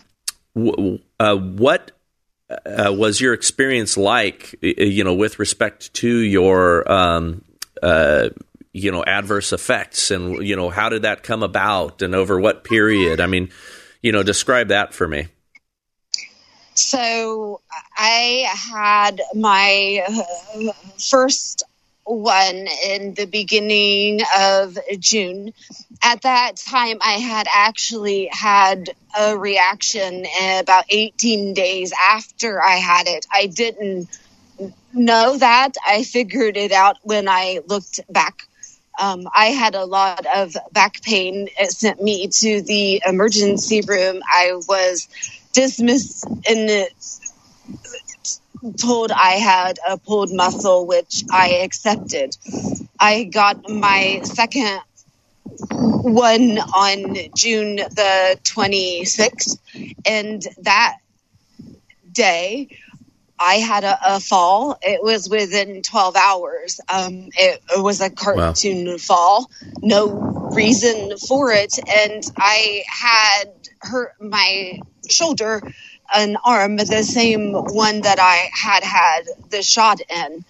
w- 0.55 0.99
uh, 1.19 1.35
what 1.35 1.91
uh, 2.49 2.93
was 2.95 3.19
your 3.19 3.33
experience 3.33 3.97
like, 3.97 4.55
you 4.61 5.03
know, 5.03 5.15
with 5.15 5.39
respect 5.39 5.91
to 5.95 6.07
your 6.07 6.89
um, 6.91 7.43
uh, 7.81 8.29
you 8.73 8.91
know 8.91 9.03
adverse 9.03 9.53
effects 9.53 10.09
and 10.09 10.45
you 10.45 10.55
know 10.55 10.69
how 10.69 10.89
did 10.89 11.03
that 11.03 11.21
come 11.21 11.43
about 11.43 12.01
and 12.01 12.13
over 12.15 12.39
what 12.39 12.63
period? 12.63 13.21
I 13.21 13.27
mean 13.27 13.49
you 14.01 14.11
know 14.11 14.23
describe 14.23 14.67
that 14.69 14.93
for 14.93 15.07
me. 15.07 15.27
So 16.73 17.61
i 17.95 18.47
had 18.51 19.21
my 19.35 20.03
uh, 20.07 20.73
first 20.97 21.63
one 22.05 22.67
in 22.85 23.13
the 23.13 23.25
beginning 23.25 24.21
of 24.37 24.77
june. 24.99 25.53
At 26.01 26.23
that 26.23 26.57
time 26.57 26.97
i 27.01 27.13
had 27.13 27.47
actually 27.53 28.27
had 28.31 28.89
a 29.17 29.37
reaction 29.37 30.25
about 30.59 30.85
18 30.89 31.53
days 31.53 31.93
after 31.93 32.61
i 32.61 32.77
had 32.77 33.07
it. 33.07 33.27
I 33.31 33.45
didn't 33.45 34.09
know 34.93 35.37
that. 35.37 35.73
I 35.85 36.03
figured 36.03 36.57
it 36.57 36.71
out 36.71 36.97
when 37.03 37.29
i 37.29 37.59
looked 37.67 37.99
back 38.09 38.47
um, 38.99 39.27
I 39.33 39.47
had 39.47 39.75
a 39.75 39.85
lot 39.85 40.25
of 40.35 40.55
back 40.71 41.01
pain. 41.01 41.47
It 41.59 41.71
sent 41.71 42.01
me 42.01 42.27
to 42.27 42.61
the 42.61 43.01
emergency 43.05 43.81
room. 43.87 44.21
I 44.27 44.53
was 44.67 45.07
dismissed 45.53 46.25
and 46.47 46.87
told 48.79 49.11
I 49.11 49.31
had 49.33 49.79
a 49.87 49.97
pulled 49.97 50.31
muscle, 50.31 50.85
which 50.87 51.23
I 51.31 51.61
accepted. 51.63 52.35
I 52.99 53.23
got 53.25 53.69
my 53.69 54.21
second 54.23 54.79
one 55.69 56.57
on 56.59 57.15
June 57.35 57.75
the 57.77 58.39
26th, 58.43 59.57
and 60.05 60.41
that 60.61 60.97
day 62.11 62.67
I 63.43 63.55
had 63.55 63.83
a, 63.83 64.15
a, 64.15 64.19
fall. 64.21 64.77
It 64.81 65.03
was 65.03 65.29
within 65.29 65.81
12 65.81 66.15
hours. 66.15 66.79
Um, 66.87 67.29
it, 67.35 67.61
it, 67.75 67.83
was 67.83 67.99
a 67.99 68.09
cartoon 68.09 68.85
wow. 68.85 68.97
fall, 68.97 69.51
no 69.81 70.07
reason 70.53 71.17
for 71.17 71.51
it. 71.51 71.77
And 71.77 72.23
I 72.37 72.83
had 72.87 73.51
hurt 73.81 74.13
my 74.21 74.79
shoulder, 75.09 75.61
an 76.15 76.37
arm, 76.45 76.77
the 76.77 77.03
same 77.03 77.51
one 77.51 78.01
that 78.01 78.19
I 78.19 78.49
had 78.53 78.83
had 78.83 79.23
the 79.49 79.61
shot 79.61 79.99
in. 80.09 80.45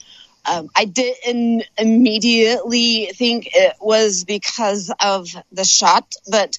Um, 0.45 0.69
I 0.75 0.85
didn't 0.85 1.63
immediately 1.77 3.05
think 3.15 3.50
it 3.53 3.75
was 3.79 4.23
because 4.23 4.93
of 5.00 5.29
the 5.51 5.63
shot, 5.63 6.13
but 6.29 6.57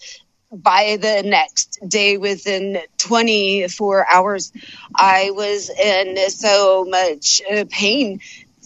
by 0.55 0.97
the 1.01 1.23
next 1.25 1.79
day, 1.87 2.17
within 2.17 2.79
24 2.99 4.07
hours, 4.11 4.53
I 4.95 5.31
was 5.33 5.71
in 5.71 6.31
so 6.31 6.85
much 6.85 7.43
uh, 7.51 7.65
pain. 7.69 8.21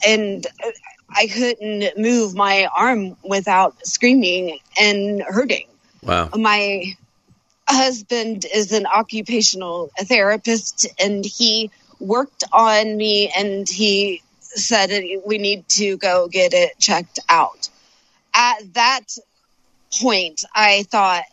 And 0.07 0.47
I 1.11 1.27
couldn't 1.27 1.99
move 1.99 2.35
my 2.35 2.69
arm 2.77 3.17
without 3.25 3.87
screaming 3.87 4.59
and 4.81 5.23
hurting. 5.23 5.67
Wow. 6.03 6.31
My 6.35 6.85
husband 7.69 8.47
is 8.53 8.73
an 8.73 8.87
occupational 8.87 9.91
therapist 9.99 10.87
and 10.99 11.25
he 11.25 11.71
worked 11.99 12.45
on 12.53 12.97
me 12.97 13.33
and 13.37 13.69
he 13.69 14.23
said 14.41 14.91
we 15.27 15.39
need 15.39 15.69
to 15.69 15.97
go 15.97 16.29
get 16.29 16.55
it 16.55 16.79
checked 16.79 17.19
out. 17.29 17.69
At 18.35 18.75
that 18.75 19.05
point, 20.01 20.45
I 20.55 20.85
thought 20.85 21.25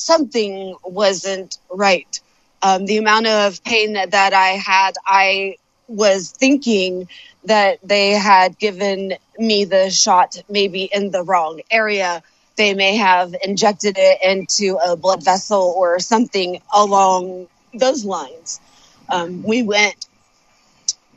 something 0.00 0.76
wasn't 0.84 1.58
right. 1.70 2.20
Um, 2.62 2.86
the 2.86 2.98
amount 2.98 3.26
of 3.26 3.62
pain 3.64 3.94
that, 3.94 4.10
that 4.12 4.32
I 4.32 4.48
had, 4.48 4.92
I 5.06 5.56
was 5.88 6.30
thinking 6.30 7.08
that 7.44 7.78
they 7.82 8.10
had 8.10 8.58
given 8.58 9.14
me 9.38 9.64
the 9.64 9.90
shot 9.90 10.36
maybe 10.48 10.84
in 10.84 11.10
the 11.10 11.22
wrong 11.22 11.60
area. 11.70 12.22
They 12.56 12.74
may 12.74 12.96
have 12.96 13.34
injected 13.42 13.96
it 13.98 14.18
into 14.22 14.76
a 14.76 14.96
blood 14.96 15.24
vessel 15.24 15.74
or 15.76 15.98
something 16.00 16.60
along 16.72 17.48
those 17.72 18.04
lines. 18.04 18.60
Um, 19.08 19.42
we 19.42 19.62
went 19.62 19.96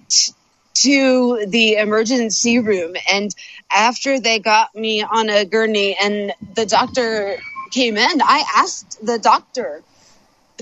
t- 0.10 0.34
to 0.76 1.46
the 1.48 1.76
emergency 1.76 2.60
room, 2.60 2.96
and 3.12 3.34
after 3.72 4.20
they 4.20 4.40
got 4.40 4.74
me 4.74 5.04
on 5.04 5.30
a 5.30 5.46
gurney 5.46 5.96
and 6.02 6.34
the 6.56 6.66
doctor 6.66 7.38
came 7.74 7.98
in, 7.98 8.22
I 8.22 8.44
asked 8.58 9.06
the 9.06 9.20
doctor, 9.20 9.84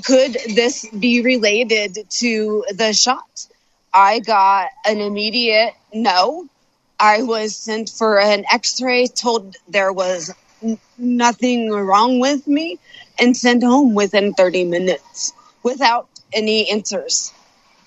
could 0.06 0.34
this 0.56 0.86
be 0.90 1.22
related 1.22 1.98
to 2.22 2.66
the 2.74 2.94
shot? 2.94 3.48
I 3.94 4.20
got 4.20 4.70
an 4.86 5.00
immediate 5.00 5.74
no. 5.94 6.48
I 7.00 7.24
was 7.24 7.56
sent 7.56 7.90
for 7.90 8.20
an 8.20 8.46
x 8.52 8.82
ray, 8.82 9.08
told 9.08 9.56
there 9.68 9.92
was 9.92 10.34
n- 10.64 10.80
nothing 10.98 11.70
wrong 11.70 12.20
with 12.20 12.48
me, 12.48 12.80
and 13.20 13.36
sent 13.36 13.64
home 13.64 13.96
within 13.96 14.34
30 14.34 14.66
minutes 14.66 15.34
without 15.64 16.08
any 16.32 16.70
answers. 16.72 17.34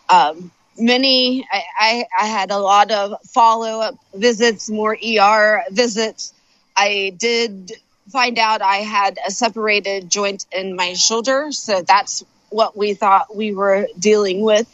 Um, 0.08 0.50
many, 0.78 1.46
I, 1.50 1.62
I, 1.78 2.06
I 2.20 2.26
had 2.26 2.50
a 2.50 2.58
lot 2.58 2.90
of 2.90 3.14
follow 3.32 3.80
up 3.80 3.96
visits, 4.14 4.68
more 4.68 4.96
ER 4.96 5.62
visits. 5.70 6.34
I 6.76 7.14
did 7.16 7.72
find 8.10 8.38
out 8.38 8.62
I 8.62 8.76
had 8.76 9.18
a 9.26 9.30
separated 9.30 10.10
joint 10.10 10.46
in 10.52 10.76
my 10.76 10.94
shoulder, 10.94 11.52
so 11.52 11.82
that's 11.82 12.24
what 12.50 12.76
we 12.76 12.94
thought 12.94 13.34
we 13.34 13.54
were 13.54 13.88
dealing 13.98 14.42
with. 14.42 14.68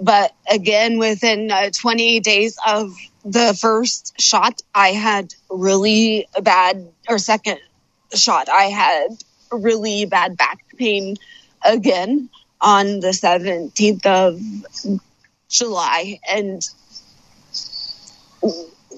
But 0.00 0.32
again, 0.50 0.98
within 0.98 1.50
uh, 1.50 1.70
20 1.70 2.20
days 2.20 2.56
of 2.66 2.94
the 3.24 3.56
first 3.60 4.20
shot, 4.20 4.62
I 4.74 4.88
had 4.88 5.34
really 5.50 6.28
bad, 6.40 6.88
or 7.08 7.18
second 7.18 7.58
shot, 8.14 8.48
I 8.48 8.64
had 8.64 9.08
really 9.50 10.04
bad 10.06 10.36
back 10.36 10.60
pain 10.76 11.16
again 11.64 12.28
on 12.60 13.00
the 13.00 13.08
17th 13.08 14.06
of 14.06 14.40
July. 15.48 16.20
And 16.30 16.62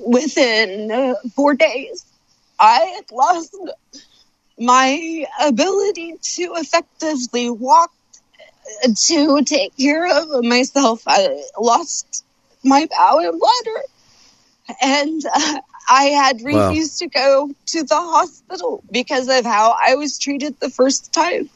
within 0.04 0.90
uh, 0.90 1.14
four 1.34 1.54
days, 1.54 2.04
I 2.60 2.80
had 2.96 3.10
lost 3.10 3.56
my 4.58 5.26
ability 5.40 6.16
to 6.20 6.54
effectively 6.56 7.48
walk 7.48 7.90
to 9.06 9.42
take 9.42 9.76
care 9.76 10.06
of 10.06 10.44
myself. 10.44 11.02
I 11.06 11.42
lost 11.58 12.24
my 12.62 12.86
bowel 12.86 13.20
and 13.20 13.40
bladder, 13.40 13.82
and 14.82 15.24
uh, 15.24 15.60
I 15.88 16.04
had 16.04 16.42
refused 16.42 17.00
wow. 17.00 17.06
to 17.06 17.08
go 17.08 17.50
to 17.66 17.82
the 17.82 17.96
hospital 17.96 18.84
because 18.92 19.28
of 19.28 19.44
how 19.44 19.74
I 19.80 19.94
was 19.94 20.18
treated 20.18 20.60
the 20.60 20.70
first 20.70 21.12
time. 21.12 21.48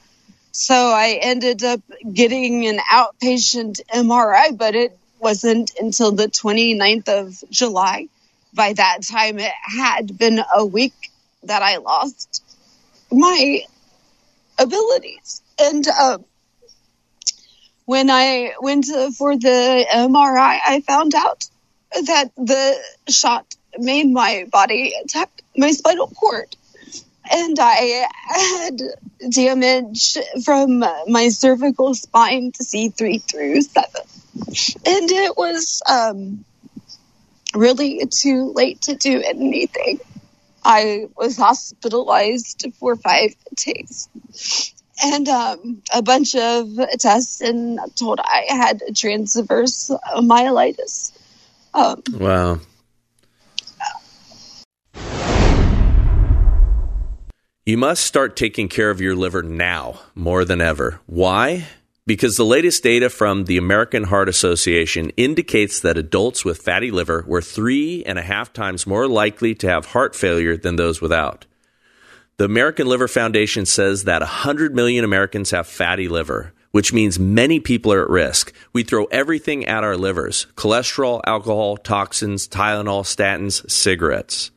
So 0.52 0.75
I 0.75 1.19
ended 1.21 1.62
up 1.62 1.80
getting 2.10 2.67
an 2.67 2.78
outpatient 2.90 3.80
MRI, 3.93 4.56
but 4.56 4.75
it 4.75 4.97
wasn't 5.21 5.73
until 5.78 6.12
the 6.12 6.28
29th 6.28 7.08
of 7.08 7.50
July. 7.50 8.08
By 8.54 8.73
that 8.73 9.02
time, 9.02 9.38
it 9.38 9.52
had 9.62 10.17
been 10.17 10.40
a 10.56 10.64
week 10.64 10.95
that 11.43 11.62
I 11.62 11.78
lost 11.78 12.43
my 13.10 13.60
abilities. 14.58 15.43
And 15.58 15.86
uh, 15.88 16.19
when 17.84 18.10
I 18.10 18.54
went 18.60 18.86
for 19.17 19.36
the 19.36 19.86
MRI, 19.93 20.58
I 20.67 20.82
found 20.86 21.14
out 21.14 21.45
that 22.06 22.30
the 22.36 22.76
shot 23.08 23.54
made 23.78 24.10
my 24.10 24.47
body 24.50 24.95
attack 25.04 25.30
my 25.56 25.73
spinal 25.73 26.08
cord. 26.08 26.54
And 27.30 27.56
I 27.58 28.06
had 28.28 28.82
damage 29.30 30.19
from 30.45 30.80
my 31.06 31.28
cervical 31.30 31.95
spine 31.95 32.52
to 32.52 32.64
C3 32.64 33.23
through 33.23 33.62
7. 33.62 33.90
And 34.86 35.10
it 35.10 35.36
was 35.36 35.82
um, 35.88 36.45
really 37.54 38.02
too 38.06 38.52
late 38.54 38.82
to 38.82 38.95
do 38.95 39.23
anything. 39.23 40.00
I 40.64 41.08
was 41.17 41.36
hospitalized 41.36 42.67
for 42.78 42.97
five 42.97 43.34
days 43.56 44.08
and 45.02 45.28
um, 45.28 45.82
a 45.93 46.02
bunch 46.02 46.34
of 46.34 46.69
tests, 46.99 47.40
and 47.40 47.78
told 47.97 48.21
I 48.21 48.47
had 48.49 48.82
transverse 48.97 49.90
myelitis. 50.17 51.12
Um, 51.73 52.02
wow. 52.12 52.60
You 57.67 57.78
must 57.78 58.04
start 58.04 58.36
taking 58.36 58.69
care 58.69 58.90
of 58.90 59.00
your 59.00 59.17
liver 59.17 59.43
now 59.43 60.00
more 60.14 60.45
than 60.45 60.60
ever. 60.60 61.00
Why? 61.06 61.67
Because 62.06 62.36
the 62.36 62.45
latest 62.45 62.82
data 62.82 63.08
from 63.08 63.47
the 63.47 63.56
American 63.56 64.04
Heart 64.04 64.28
Association 64.28 65.08
indicates 65.17 65.80
that 65.80 65.97
adults 65.97 66.45
with 66.45 66.60
fatty 66.60 66.90
liver 66.90 67.25
were 67.26 67.40
three 67.40 68.04
and 68.04 68.19
a 68.19 68.23
half 68.23 68.52
times 68.52 68.86
more 68.86 69.08
likely 69.08 69.54
to 69.54 69.69
have 69.71 69.86
heart 69.86 70.14
failure 70.14 70.54
than 70.54 70.76
those 70.76 71.00
without. 71.00 71.47
The 72.36 72.45
American 72.45 72.88
Liver 72.88 73.08
Foundation 73.08 73.64
says 73.64 74.04
that 74.04 74.21
100 74.21 74.75
million 74.75 75.02
Americans 75.02 75.52
have 75.52 75.67
fatty 75.67 76.06
liver, 76.06 76.52
which 76.73 76.93
means 76.93 77.19
many 77.19 77.58
people 77.58 77.90
are 77.90 78.02
at 78.02 78.10
risk. 78.10 78.52
We 78.75 78.82
throw 78.82 79.06
everything 79.06 79.64
at 79.64 79.82
our 79.82 79.97
livers 79.97 80.47
cholesterol, 80.56 81.23
alcohol, 81.26 81.78
toxins, 81.78 82.47
Tylenol, 82.47 83.04
statins, 83.04 83.71
cigarettes. 83.71 84.50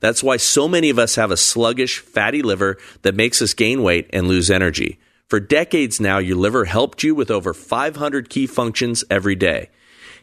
That's 0.00 0.22
why 0.22 0.38
so 0.38 0.66
many 0.66 0.88
of 0.88 0.98
us 0.98 1.16
have 1.16 1.32
a 1.32 1.36
sluggish, 1.36 1.98
fatty 1.98 2.40
liver 2.40 2.78
that 3.02 3.14
makes 3.14 3.42
us 3.42 3.52
gain 3.52 3.82
weight 3.82 4.08
and 4.10 4.26
lose 4.26 4.50
energy. 4.50 4.98
For 5.28 5.40
decades 5.40 6.00
now, 6.00 6.16
your 6.16 6.36
liver 6.36 6.64
helped 6.64 7.02
you 7.02 7.14
with 7.14 7.30
over 7.30 7.52
500 7.52 8.30
key 8.30 8.46
functions 8.46 9.04
every 9.10 9.34
day. 9.34 9.68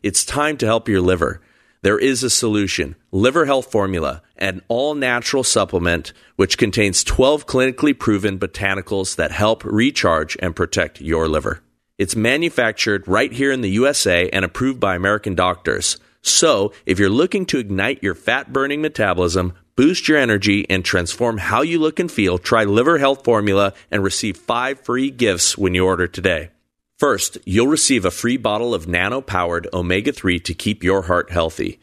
It's 0.02 0.26
time 0.26 0.58
to 0.58 0.66
help 0.66 0.90
your 0.90 1.02
liver. 1.02 1.42
There 1.84 2.00
is 2.00 2.24
a 2.24 2.30
solution 2.32 2.96
Liver 3.12 3.46
Health 3.46 3.72
Formula, 3.72 4.24
an 4.36 4.64
all 4.68 4.96
natural 4.96 5.44
supplement 5.44 6.12
which 6.38 6.58
contains 6.58 7.04
12 7.04 7.46
clinically 7.46 7.98
proven 7.98 8.40
botanicals 8.40 9.16
that 9.18 9.32
help 9.32 9.64
recharge 9.64 10.36
and 10.42 10.56
protect 10.56 11.02
your 11.02 11.28
liver. 11.28 11.62
It's 12.00 12.16
manufactured 12.16 13.08
right 13.08 13.32
here 13.32 13.52
in 13.52 13.62
the 13.62 13.70
USA 13.70 14.28
and 14.32 14.44
approved 14.44 14.80
by 14.80 14.96
American 14.96 15.36
doctors. 15.36 16.00
So, 16.24 16.74
if 16.88 16.98
you're 16.98 17.10
looking 17.10 17.46
to 17.48 17.60
ignite 17.60 18.02
your 18.02 18.16
fat 18.16 18.52
burning 18.52 18.82
metabolism, 18.82 19.54
boost 19.76 20.08
your 20.08 20.18
energy, 20.18 20.70
and 20.70 20.84
transform 20.84 21.38
how 21.38 21.62
you 21.62 21.80
look 21.80 22.00
and 22.00 22.12
feel, 22.12 22.38
try 22.38 22.64
Liver 22.64 22.98
Health 22.98 23.24
Formula 23.24 23.74
and 23.92 24.04
receive 24.04 24.38
five 24.38 24.80
free 24.82 25.12
gifts 25.12 25.58
when 25.58 25.74
you 25.74 25.86
order 25.86 26.08
today. 26.08 26.50
First, 26.98 27.38
you'll 27.46 27.68
receive 27.68 28.06
a 28.06 28.12
free 28.12 28.38
bottle 28.38 28.74
of 28.74 28.88
nano 28.88 29.20
powered 29.22 29.68
omega 29.74 30.14
3 30.14 30.40
to 30.40 30.54
keep 30.54 30.84
your 30.84 31.04
heart 31.04 31.30
healthy. 31.30 31.80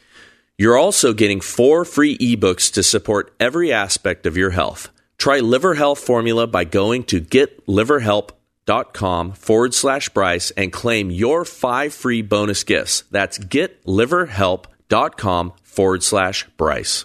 You're 0.57 0.79
also 0.79 1.13
getting 1.13 1.41
four 1.41 1.85
free 1.85 2.17
ebooks 2.19 2.73
to 2.73 2.83
support 2.83 3.33
every 3.39 3.73
aspect 3.73 4.27
of 4.27 4.37
your 4.37 4.51
health. 4.51 4.91
Try 5.19 5.39
Liver 5.41 5.75
Health 5.75 6.01
Formula 6.01 6.47
by 6.47 6.65
going 6.65 7.05
to 7.05 7.21
getliverhelp.com 7.21 9.33
forward 9.33 9.75
slash 9.75 10.09
Bryce 10.09 10.51
and 10.53 10.73
claim 10.73 11.11
your 11.11 11.45
five 11.45 11.93
free 11.93 12.23
bonus 12.23 12.65
gifts. 12.65 13.03
That's 13.11 13.39
getliverhelp.com 13.39 15.53
forward 15.63 16.03
slash 16.03 16.49
Bryce. 16.57 17.05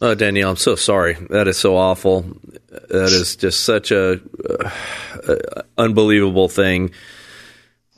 Oh, 0.00 0.14
Danielle, 0.14 0.50
I'm 0.50 0.56
so 0.56 0.76
sorry. 0.76 1.14
That 1.30 1.48
is 1.48 1.56
so 1.56 1.76
awful. 1.76 2.22
That 2.68 3.10
is 3.12 3.36
just 3.36 3.64
such 3.64 3.90
a, 3.90 4.20
uh, 5.26 5.62
unbelievable 5.78 6.48
thing 6.48 6.90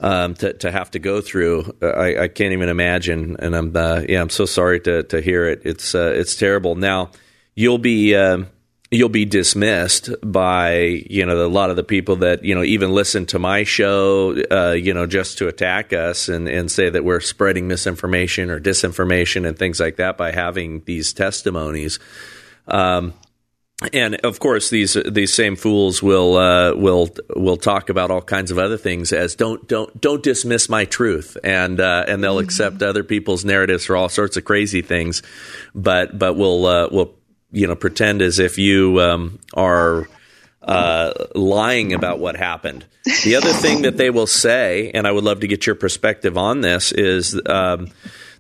um, 0.01 0.35
to 0.35 0.53
to 0.53 0.71
have 0.71 0.93
to 0.93 1.01
go 1.01 1.21
through. 1.21 1.77
I, 1.83 2.17
I 2.23 2.29
can't 2.29 2.53
even 2.53 2.69
imagine. 2.69 3.37
And 3.41 3.57
I'm 3.57 3.77
uh, 3.77 4.03
yeah, 4.09 4.21
I'm 4.21 4.31
so 4.31 4.45
sorry 4.45 4.79
to 4.81 5.03
to 5.05 5.21
hear 5.21 5.47
it. 5.47 5.63
It's 5.65 5.95
uh, 5.95 6.13
it's 6.15 6.37
terrible. 6.37 6.77
Now 6.77 7.11
you'll 7.55 7.79
be. 7.79 8.15
Uh, 8.15 8.45
you'll 8.91 9.09
be 9.09 9.25
dismissed 9.25 10.11
by 10.23 10.77
you 11.11 11.27
know 11.27 11.45
a 11.45 11.49
lot 11.49 11.71
of 11.71 11.77
the 11.77 11.85
people 11.85 12.17
that 12.17 12.45
you 12.45 12.55
know 12.55 12.63
even 12.63 12.93
listen 12.93 13.27
to 13.27 13.39
my 13.39 13.65
show 13.65 14.35
uh, 14.51 14.73
you 14.73 14.95
know 14.95 15.07
just 15.07 15.39
to 15.39 15.49
attack 15.49 15.93
us 15.93 16.29
and, 16.29 16.49
and 16.49 16.71
say 16.71 16.89
that 16.89 17.05
we're 17.05 17.21
spreading 17.21 17.69
misinformation 17.69 18.51
or 18.51 18.59
disinformation 18.59 19.47
and 19.47 19.59
things 19.59 19.79
like 19.79 19.97
that 19.97 20.17
by 20.17 20.33
having 20.33 20.83
these 20.85 21.13
testimonies. 21.13 21.99
Um, 22.67 23.15
and 23.93 24.17
of 24.17 24.41
course 24.41 24.71
these 24.71 24.95
these 25.09 25.33
same 25.33 25.55
fools 25.55 26.03
will 26.03 26.37
uh, 26.37 26.75
will 26.75 27.11
will 27.37 27.57
talk 27.57 27.91
about 27.91 28.11
all 28.11 28.23
kinds 28.23 28.51
of 28.51 28.59
other 28.59 28.77
things 28.77 29.13
as 29.13 29.37
don't 29.37 29.69
don't 29.69 30.01
don't 30.01 30.23
dismiss 30.23 30.69
my 30.69 30.85
truth. 30.85 31.37
And 31.45 31.79
uh, 31.79 32.05
and 32.09 32.25
they'll 32.25 32.37
mm-hmm. 32.37 32.45
accept 32.45 32.83
other 32.83 33.05
people's 33.05 33.45
narratives 33.45 33.85
for 33.85 33.97
all 33.97 34.09
sorts 34.09 34.37
of 34.37 34.45
crazy 34.45 34.83
things. 34.83 35.23
But 35.75 36.19
but 36.19 36.35
we'll 36.35 36.67
uh, 36.67 36.89
will 36.91 37.15
you 37.51 37.67
know 37.67 37.75
pretend 37.75 38.23
as 38.23 38.39
if 38.39 38.59
you 38.59 39.01
um, 39.01 39.39
are 39.55 40.09
uh, 40.63 41.13
lying 41.35 41.93
about 41.93 42.19
what 42.19 42.37
happened. 42.37 42.85
The 43.25 43.37
other 43.37 43.53
thing 43.53 43.83
that 43.83 43.97
they 43.97 44.11
will 44.11 44.27
say, 44.27 44.91
and 44.93 45.07
I 45.07 45.13
would 45.13 45.25
love 45.25 45.41
to 45.41 45.47
get 45.47 45.67
your 45.67 45.75
perspective 45.75 46.37
on 46.37 46.61
this, 46.61 46.93
is 46.93 47.41
um, 47.47 47.89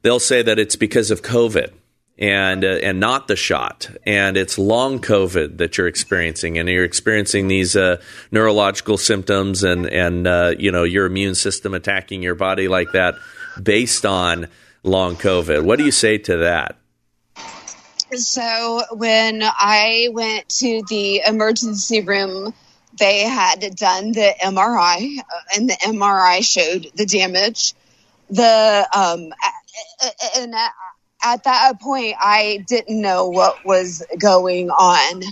they'll 0.02 0.20
say 0.20 0.42
that 0.42 0.58
it's 0.58 0.76
because 0.76 1.10
of 1.10 1.22
COVID 1.22 1.72
and 2.18 2.64
uh, 2.64 2.80
and 2.82 3.00
not 3.00 3.28
the 3.28 3.36
shot, 3.36 3.88
and 4.04 4.36
it's 4.36 4.58
long 4.58 4.98
COVID 4.98 5.58
that 5.58 5.78
you're 5.78 5.86
experiencing, 5.86 6.58
and 6.58 6.68
you're 6.68 6.84
experiencing 6.84 7.48
these 7.48 7.76
uh, 7.76 8.00
neurological 8.30 8.98
symptoms, 8.98 9.62
and 9.62 9.86
and 9.86 10.26
uh, 10.26 10.54
you 10.58 10.72
know 10.72 10.82
your 10.82 11.06
immune 11.06 11.34
system 11.34 11.74
attacking 11.74 12.22
your 12.22 12.34
body 12.34 12.68
like 12.68 12.92
that 12.92 13.14
based 13.62 14.04
on 14.04 14.48
long 14.82 15.16
COVID. 15.16 15.64
What 15.64 15.78
do 15.78 15.84
you 15.84 15.92
say 15.92 16.18
to 16.18 16.38
that? 16.38 16.76
So 18.12 18.82
when 18.92 19.42
I 19.42 20.08
went 20.12 20.48
to 20.60 20.82
the 20.88 21.22
emergency 21.26 22.00
room, 22.00 22.54
they 22.98 23.20
had 23.20 23.60
done 23.76 24.12
the 24.12 24.34
MRI, 24.42 25.18
uh, 25.18 25.22
and 25.54 25.68
the 25.68 25.74
MRI 25.74 26.42
showed 26.42 26.90
the 26.94 27.06
damage. 27.06 27.74
The 28.30 28.88
um, 28.94 29.32
and 30.36 30.54
at 31.22 31.44
that 31.44 31.80
point, 31.80 32.16
I 32.18 32.64
didn't 32.66 33.00
know 33.00 33.28
what 33.28 33.64
was 33.64 34.04
going 34.18 34.70
on. 34.70 35.22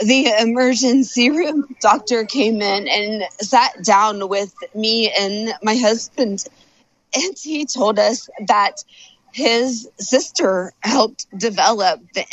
The 0.00 0.26
emergency 0.40 1.30
room 1.30 1.74
doctor 1.80 2.24
came 2.24 2.62
in 2.62 2.88
and 2.88 3.24
sat 3.40 3.82
down 3.84 4.28
with 4.28 4.54
me 4.74 5.12
and 5.18 5.52
my 5.62 5.76
husband, 5.76 6.44
and 7.14 7.36
he 7.40 7.64
told 7.66 7.98
us 7.98 8.28
that 8.46 8.84
his 9.32 9.88
sister 9.98 10.72
helped 10.80 11.26
develop 11.36 12.00
the 12.14 12.24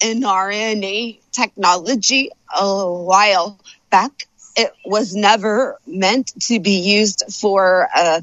mRNA 0.00 1.18
technology 1.32 2.30
a 2.56 2.92
while 2.92 3.58
back. 3.90 4.26
It 4.56 4.72
was 4.84 5.14
never 5.14 5.78
meant 5.86 6.32
to 6.46 6.60
be 6.60 6.80
used 6.80 7.24
for 7.32 7.88
a 7.94 8.22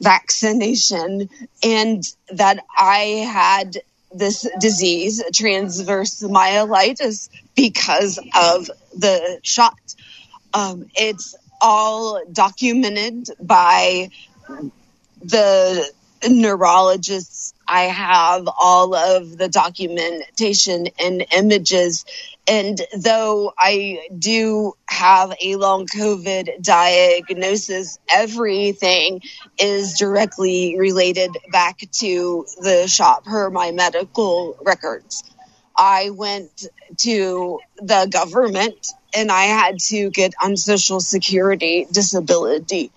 vaccination, 0.00 1.28
and 1.62 2.02
that 2.32 2.64
I 2.76 3.26
had 3.30 3.78
this 4.12 4.48
disease, 4.60 5.22
transverse 5.34 6.22
myelitis, 6.22 7.28
because 7.54 8.18
of 8.18 8.70
the 8.96 9.40
shot. 9.42 9.78
Um, 10.54 10.86
it's 10.94 11.34
all 11.60 12.24
documented 12.32 13.30
by 13.40 14.10
the 15.20 15.90
neurologists. 16.26 17.54
I 17.66 17.82
have 17.82 18.48
all 18.58 18.94
of 18.94 19.36
the 19.36 19.48
documentation 19.48 20.88
and 20.98 21.26
images. 21.36 22.04
And 22.46 22.80
though 22.96 23.52
I 23.58 24.08
do 24.18 24.74
have 24.86 25.34
a 25.42 25.56
long 25.56 25.86
COVID 25.86 26.62
diagnosis, 26.62 27.98
everything 28.10 29.20
is 29.58 29.98
directly 29.98 30.78
related 30.78 31.36
back 31.52 31.78
to 32.00 32.46
the 32.60 32.86
shop 32.88 33.24
per 33.24 33.50
my 33.50 33.70
medical 33.72 34.56
records. 34.62 35.24
I 35.76 36.10
went 36.10 36.66
to 36.98 37.60
the 37.76 38.08
government 38.10 38.88
and 39.14 39.30
I 39.30 39.44
had 39.44 39.78
to 39.78 40.10
get 40.10 40.32
on 40.42 40.56
social 40.56 41.00
security 41.00 41.86
disability 41.92 42.90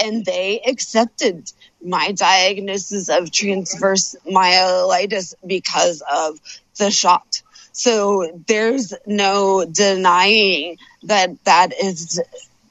and 0.00 0.24
they 0.24 0.60
accepted 0.66 1.50
my 1.86 2.12
diagnosis 2.12 3.08
of 3.08 3.30
transverse 3.30 4.16
myelitis 4.26 5.34
because 5.46 6.02
of 6.10 6.38
the 6.78 6.90
shot. 6.90 7.42
So 7.72 8.42
there's 8.46 8.94
no 9.06 9.64
denying 9.64 10.78
that 11.04 11.44
that 11.44 11.72
is 11.80 12.20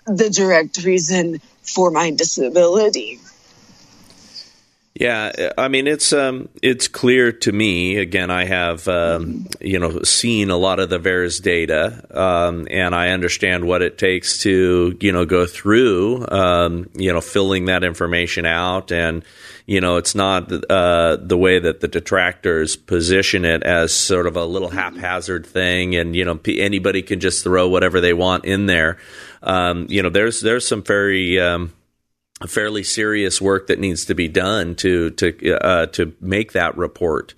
the 0.05 0.29
direct 0.29 0.83
reason 0.83 1.41
for 1.61 1.91
my 1.91 2.11
disability. 2.11 3.19
Yeah, 4.97 5.51
I 5.57 5.67
mean 5.67 5.87
it's 5.87 6.13
um, 6.13 6.47
it's 6.61 6.87
clear 6.87 7.33
to 7.33 7.51
me. 7.51 7.97
Again, 7.97 8.31
I 8.31 8.45
have 8.45 8.87
um, 8.87 9.45
you 9.59 9.77
know 9.77 10.03
seen 10.03 10.49
a 10.49 10.55
lot 10.55 10.79
of 10.79 10.89
the 10.89 10.99
VAERS 10.99 11.43
data, 11.43 12.05
um, 12.17 12.65
and 12.71 12.95
I 12.95 13.09
understand 13.09 13.67
what 13.67 13.81
it 13.81 13.97
takes 13.97 14.37
to 14.43 14.97
you 15.01 15.11
know 15.11 15.25
go 15.25 15.45
through 15.45 16.25
um, 16.29 16.89
you 16.95 17.11
know 17.11 17.19
filling 17.19 17.65
that 17.65 17.83
information 17.83 18.45
out, 18.45 18.93
and 18.93 19.25
you 19.65 19.81
know 19.81 19.97
it's 19.97 20.15
not 20.15 20.49
uh, 20.71 21.17
the 21.17 21.37
way 21.37 21.59
that 21.59 21.81
the 21.81 21.89
detractors 21.89 22.77
position 22.77 23.43
it 23.43 23.63
as 23.63 23.93
sort 23.93 24.27
of 24.27 24.37
a 24.37 24.45
little 24.45 24.69
haphazard 24.69 25.45
thing, 25.45 25.97
and 25.97 26.15
you 26.15 26.23
know 26.23 26.39
anybody 26.47 27.01
can 27.01 27.19
just 27.19 27.43
throw 27.43 27.67
whatever 27.67 27.99
they 27.99 28.13
want 28.13 28.45
in 28.45 28.65
there. 28.65 28.97
Um, 29.43 29.87
you 29.89 30.01
know, 30.01 30.09
there's 30.09 30.39
there's 30.39 30.65
some 30.65 30.83
very 30.83 31.37
um, 31.37 31.73
fairly 32.47 32.83
serious 32.83 33.41
work 33.41 33.67
that 33.67 33.79
needs 33.79 34.05
to 34.05 34.15
be 34.15 34.27
done 34.27 34.75
to 34.75 35.11
to 35.11 35.55
uh, 35.55 35.85
to 35.87 36.13
make 36.19 36.51
that 36.51 36.77
report. 36.77 37.33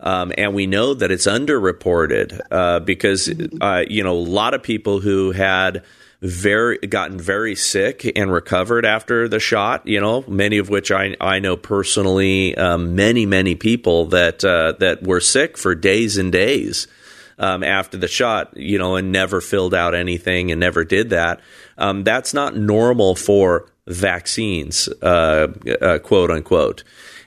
Um, 0.00 0.32
and 0.36 0.54
we 0.54 0.66
know 0.66 0.92
that 0.92 1.10
it's 1.10 1.26
underreported 1.26 2.40
uh, 2.50 2.80
because 2.80 3.32
uh, 3.60 3.84
you 3.88 4.02
know 4.02 4.12
a 4.12 4.18
lot 4.18 4.54
of 4.54 4.62
people 4.62 5.00
who 5.00 5.32
had 5.32 5.82
very 6.20 6.78
gotten 6.78 7.18
very 7.18 7.54
sick 7.54 8.10
and 8.16 8.30
recovered 8.30 8.84
after 8.84 9.28
the 9.28 9.40
shot. 9.40 9.86
You 9.86 10.00
know, 10.00 10.24
many 10.28 10.58
of 10.58 10.68
which 10.68 10.92
I 10.92 11.16
I 11.20 11.38
know 11.38 11.56
personally. 11.56 12.56
Um, 12.56 12.94
many 12.94 13.24
many 13.24 13.54
people 13.54 14.06
that 14.06 14.44
uh, 14.44 14.74
that 14.80 15.02
were 15.02 15.20
sick 15.20 15.56
for 15.56 15.74
days 15.74 16.18
and 16.18 16.30
days. 16.30 16.86
Um, 17.36 17.64
after 17.64 17.96
the 17.96 18.06
shot, 18.06 18.56
you 18.56 18.78
know, 18.78 18.94
and 18.94 19.10
never 19.10 19.40
filled 19.40 19.74
out 19.74 19.92
anything 19.92 20.52
and 20.52 20.60
never 20.60 20.84
did 20.84 21.10
that. 21.10 21.40
Um, 21.76 22.04
that's 22.04 22.32
not 22.32 22.54
normal 22.54 23.16
for 23.16 23.66
vaccines, 23.86 24.88
uh, 25.02 25.48
uh, 25.80 25.98
quote 25.98 26.30
unquote. 26.30 26.84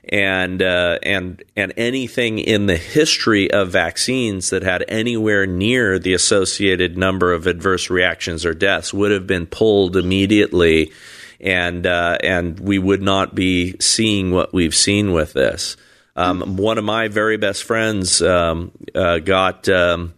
And 0.10 0.62
uh, 0.62 1.00
and 1.04 1.44
and 1.58 1.74
anything 1.76 2.40
in 2.40 2.68
the 2.68 2.78
history 2.78 3.52
of 3.52 3.72
vaccines 3.72 4.52
that 4.52 4.64
had 4.64 4.86
anywhere 4.88 5.46
near 5.46 6.00
the 6.00 6.14
associated 6.14 6.98
number 6.98 7.34
of 7.34 7.46
adverse 7.46 7.90
reactions 7.90 8.46
or 8.46 8.54
deaths 8.54 8.94
would 8.94 9.12
have 9.12 9.28
been 9.28 9.46
pulled 9.46 9.98
immediately, 9.98 10.94
and 11.42 11.86
uh, 11.86 12.18
and 12.24 12.58
we 12.58 12.80
would 12.80 13.02
not 13.02 13.36
be 13.36 13.76
seeing 13.82 14.32
what 14.32 14.54
we've 14.54 14.76
seen 14.76 15.12
with 15.12 15.34
this. 15.34 15.76
Um, 16.16 16.56
one 16.56 16.78
of 16.78 16.86
my 16.86 17.10
very 17.10 17.36
best 17.36 17.66
friends 17.66 18.22
um, 18.22 18.72
uh, 18.96 19.20
got 19.20 19.68
um, 19.68 20.14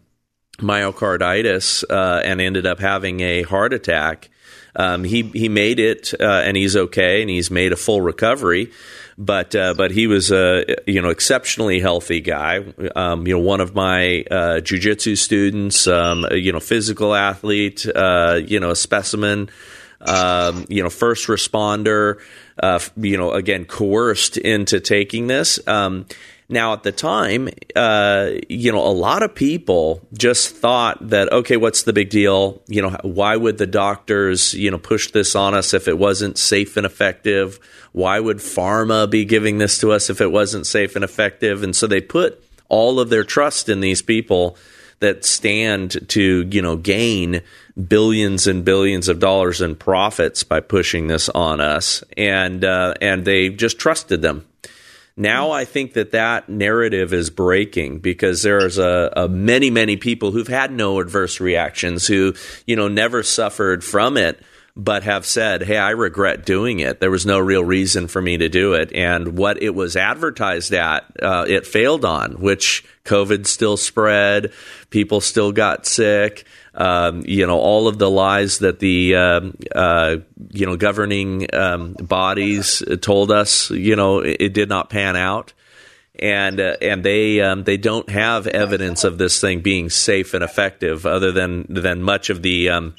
myocarditis 0.60 1.84
uh, 1.89 2.21
and 2.23 2.39
ended 2.39 2.67
up 2.67 2.80
having 2.80 3.21
a 3.21 3.41
heart 3.41 3.73
attack 3.73 4.30
um, 4.80 5.04
he 5.04 5.24
he 5.34 5.50
made 5.50 5.78
it, 5.78 6.13
uh, 6.18 6.24
and 6.24 6.56
he's 6.56 6.78
okay, 6.78 7.20
and 7.20 7.30
he's 7.30 7.52
made 7.52 7.74
a 7.74 7.76
full 7.76 8.00
recovery. 8.00 8.72
But 9.18 9.54
uh, 9.54 9.74
but 9.74 9.92
he 9.92 10.08
was 10.08 10.32
a 10.32 10.63
you 10.88 11.02
know 11.02 11.10
exceptionally 11.10 11.82
healthy 11.82 12.22
guy. 12.22 12.63
Um, 12.96 13.28
you 13.28 13.34
know, 13.34 13.44
one 13.44 13.60
of 13.60 13.76
my 13.76 14.24
uh, 14.32 14.62
jujitsu 14.62 15.18
students. 15.18 15.86
Um, 15.86 16.26
you 16.32 16.54
know, 16.54 16.62
physical 16.62 17.13
athlete. 17.13 17.86
Uh, 17.94 18.39
you 18.42 18.62
know, 18.62 18.70
a 18.70 18.76
specimen. 18.76 19.50
Um, 20.00 20.65
you 20.70 20.82
know, 20.82 20.89
first 20.89 21.28
responder. 21.28 22.22
Uh, 22.58 22.80
you 22.96 23.18
know, 23.18 23.34
again, 23.34 23.65
coerced 23.65 24.38
into 24.38 24.80
taking 24.80 25.28
this. 25.28 25.60
Um, 25.68 26.06
now, 26.52 26.74
at 26.74 26.82
the 26.82 26.92
time, 26.92 27.48
uh, 27.76 28.32
you 28.50 28.72
know, 28.72 28.80
a 28.80 28.90
lot 28.90 29.22
of 29.22 29.36
people 29.36 30.02
just 30.14 30.56
thought 30.56 31.10
that, 31.10 31.32
okay, 31.32 31.58
what's 31.58 31.84
the 31.84 31.94
big 31.94 32.10
deal? 32.10 32.64
You 32.68 32.82
know, 32.82 32.98
why 33.04 33.36
would 33.36 33.60
the 33.60 33.68
doctors, 33.68 34.56
you 34.56 34.72
know, 34.72 34.80
push 34.80 35.12
this 35.12 35.36
on 35.36 35.54
us 35.54 35.76
if 35.76 35.88
it 35.88 36.00
wasn't 36.00 36.40
safe 36.40 36.76
and 36.76 36.88
effective? 36.88 37.60
Why 37.92 38.20
would 38.20 38.38
pharma 38.38 39.08
be 39.08 39.26
giving 39.26 39.60
this 39.60 39.78
to 39.80 39.92
us 39.92 40.10
if 40.10 40.22
it 40.22 40.32
wasn't 40.32 40.66
safe 40.66 40.96
and 40.96 41.06
effective? 41.06 41.62
And 41.62 41.76
so 41.76 41.86
they 41.86 42.02
put 42.02 42.44
all 42.68 43.00
of 43.00 43.12
their 43.12 43.24
trust 43.24 43.70
in 43.70 43.80
these 43.80 44.02
people 44.02 44.58
that 45.02 45.26
stand 45.26 46.10
to, 46.10 46.50
you 46.52 46.64
know, 46.64 46.78
gain 46.78 47.42
billions 47.88 48.48
and 48.48 48.66
billions 48.66 49.08
of 49.08 49.20
dollars 49.20 49.62
in 49.62 49.76
profits 49.76 50.44
by 50.44 50.62
pushing 50.62 51.08
this 51.08 51.30
on 51.30 51.62
us. 51.62 52.04
And, 52.18 52.66
uh, 52.66 52.96
and 53.00 53.24
they 53.24 53.50
just 53.50 53.78
trusted 53.78 54.24
them 54.24 54.49
Now 55.20 55.52
I 55.52 55.66
think 55.66 55.94
that 55.94 56.12
that 56.12 56.48
narrative 56.48 57.12
is 57.12 57.30
breaking 57.30 58.00
because 58.00 58.42
there's 58.42 58.78
a, 58.78 59.12
a, 59.18 59.28
many 59.28 59.70
many 59.70 59.98
people 59.98 60.32
who've 60.32 60.48
had 60.48 60.72
no 60.72 61.02
adverse 61.02 61.42
reactions 61.42 62.08
who 62.08 62.34
you 62.66 62.78
know 62.78 62.88
never 62.88 63.22
suffered 63.22 63.84
from 63.84 64.16
it 64.16 64.42
but 64.78 65.04
have 65.04 65.26
said, 65.26 65.64
"Hey, 65.64 65.76
I 65.76 65.90
regret 65.90 66.46
doing 66.46 66.80
it. 66.80 67.02
There 67.02 67.12
was 67.12 67.26
no 67.26 67.38
real 67.38 67.66
reason 67.66 68.08
for 68.08 68.22
me 68.22 68.38
to 68.38 68.48
do 68.48 68.74
it." 68.76 68.94
And 68.96 69.38
what 69.38 69.62
it 69.62 69.76
was 69.76 69.98
advertised 69.98 70.74
at, 70.74 71.04
uh, 71.22 71.44
it 71.50 71.68
failed 71.68 72.06
on, 72.06 72.36
which 72.36 72.86
COVID 73.04 73.46
still 73.46 73.76
spread, 73.76 74.54
people 74.90 75.20
still 75.20 75.52
got 75.52 75.86
sick. 75.86 76.46
Um, 76.80 77.24
you 77.26 77.46
know, 77.46 77.60
all 77.60 77.89
of 77.89 78.00
the 78.00 78.10
lies 78.10 78.60
that 78.60 78.80
the 78.80 79.15
um, 79.15 79.58
uh, 79.76 80.18
you 80.52 80.65
know 80.65 80.78
governing 80.78 81.54
um, 81.54 81.94
bodies 81.94 82.82
told 83.02 83.32
us, 83.32 83.70
you 83.70 83.96
know, 83.96 84.20
it, 84.20 84.38
it 84.39 84.54
did 84.54 84.70
not 84.70 84.89
pan 84.89 85.15
out 85.15 85.54
and 86.20 86.60
uh, 86.60 86.76
and 86.82 87.04
they 87.04 87.42
um, 87.42 87.63
they 87.63 87.78
don't 87.78 88.10
have 88.10 88.46
evidence 88.48 89.04
of 89.04 89.18
this 89.18 89.39
thing 89.39 89.62
being 89.62 89.89
safe 89.89 90.34
and 90.34 90.44
effective, 90.44 91.06
other 91.06 91.32
than 91.32 91.65
than 91.70 92.02
much 92.02 92.30
of 92.30 92.42
the 92.42 92.70
um, 92.70 92.96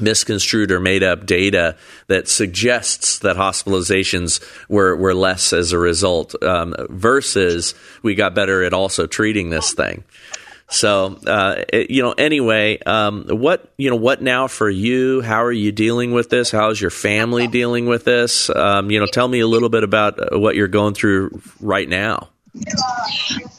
misconstrued 0.00 0.70
or 0.70 0.80
made 0.80 1.02
up 1.02 1.26
data 1.26 1.76
that 2.06 2.28
suggests 2.28 3.18
that 3.20 3.36
hospitalizations 3.36 4.40
were, 4.68 4.94
were 4.96 5.14
less 5.14 5.52
as 5.52 5.72
a 5.72 5.78
result, 5.78 6.40
um, 6.42 6.74
versus 6.90 7.74
we 8.02 8.14
got 8.14 8.34
better 8.34 8.62
at 8.62 8.72
also 8.72 9.06
treating 9.06 9.50
this 9.50 9.72
thing. 9.72 10.04
So, 10.70 11.18
uh, 11.26 11.64
it, 11.72 11.90
you 11.90 12.02
know, 12.02 12.12
anyway, 12.12 12.78
um, 12.78 13.26
what 13.28 13.72
you 13.76 13.90
know, 13.90 13.96
what 13.96 14.22
now 14.22 14.46
for 14.46 14.70
you? 14.70 15.20
How 15.20 15.44
are 15.44 15.52
you 15.52 15.72
dealing 15.72 16.12
with 16.12 16.30
this? 16.30 16.50
How's 16.50 16.80
your 16.80 16.90
family 16.90 17.48
dealing 17.48 17.86
with 17.86 18.04
this? 18.04 18.48
Um, 18.50 18.90
you 18.90 19.00
know, 19.00 19.06
tell 19.06 19.26
me 19.26 19.40
a 19.40 19.46
little 19.48 19.68
bit 19.68 19.82
about 19.82 20.38
what 20.38 20.54
you're 20.54 20.68
going 20.68 20.94
through 20.94 21.42
right 21.60 21.88
now. 21.88 22.28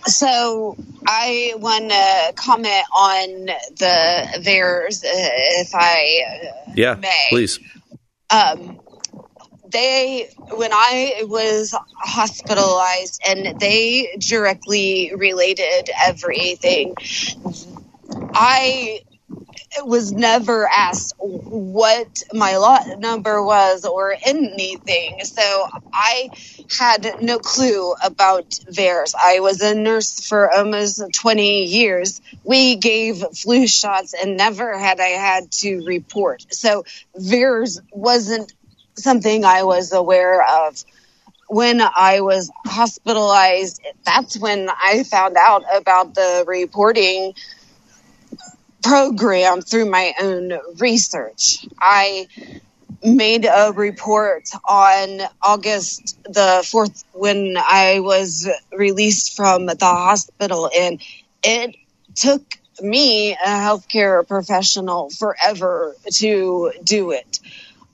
So 0.06 0.76
I 1.06 1.54
want 1.58 1.90
to 1.92 2.34
comment 2.36 2.84
on 2.96 3.46
the 3.46 4.42
VAERS, 4.42 5.04
uh, 5.04 5.08
if 5.08 5.74
I 5.74 6.22
uh, 6.28 6.72
yeah, 6.76 6.96
may. 6.96 7.28
please. 7.30 7.60
Um, 8.30 8.80
they 9.72 10.30
when 10.52 10.72
I 10.74 11.24
was 11.24 11.76
hospitalized 11.96 13.22
and 13.28 13.60
they 13.60 14.16
directly 14.20 15.14
related 15.16 15.90
everything. 16.06 16.96
I 18.34 19.02
was 19.84 20.12
never 20.12 20.68
asked 20.68 21.16
what 21.18 22.24
my 22.34 22.58
lot 22.58 23.00
number 23.00 23.44
was 23.44 23.86
or 23.86 24.16
anything. 24.22 25.24
So 25.24 25.68
I 25.94 26.30
had 26.78 27.22
no 27.22 27.40
clue 27.40 27.94
about 28.04 28.50
VAERS. 28.50 29.14
I 29.16 29.40
was 29.40 29.62
a 29.62 29.74
nurse 29.74 30.28
for 30.28 30.52
almost 30.52 31.02
20 31.14 31.66
years. 31.66 32.22
We 32.44 32.76
gave 32.76 33.24
flu 33.34 33.68
shots 33.68 34.14
and 34.14 34.36
never 34.36 34.78
had 34.78 35.00
I 35.00 35.10
had 35.10 35.52
to 35.54 35.86
report. 35.86 36.46
So 36.54 36.84
VAERS 37.18 37.82
wasn't 37.92 38.54
something 38.96 39.46
I 39.46 39.64
was 39.64 39.92
aware 39.94 40.44
of. 40.44 40.84
When 41.48 41.82
I 41.82 42.22
was 42.22 42.50
hospitalized, 42.66 43.82
that's 44.06 44.38
when 44.40 44.70
I 44.70 45.04
found 45.04 45.36
out 45.38 45.64
about 45.76 46.16
the 46.16 46.46
reporting 46.48 47.34
program 48.82 49.62
through 49.62 49.90
my 49.90 50.14
own 50.22 50.54
research. 50.80 51.66
I 51.80 52.28
made 53.04 53.46
a 53.46 53.74
report 53.76 54.50
on 54.68 55.22
August 55.42 56.18
the 56.24 56.62
4th 56.64 57.04
when 57.14 57.58
I 57.58 58.00
was 58.00 58.48
released 58.72 59.36
from 59.36 59.66
the 59.66 59.76
hospital, 59.82 60.70
and 60.78 61.02
it 61.44 61.76
took 62.16 62.44
me, 62.82 63.34
a 63.34 63.48
healthcare 63.48 64.28
professional, 64.28 65.10
forever 65.10 65.96
to 66.14 66.72
do 66.84 67.12
it. 67.12 67.40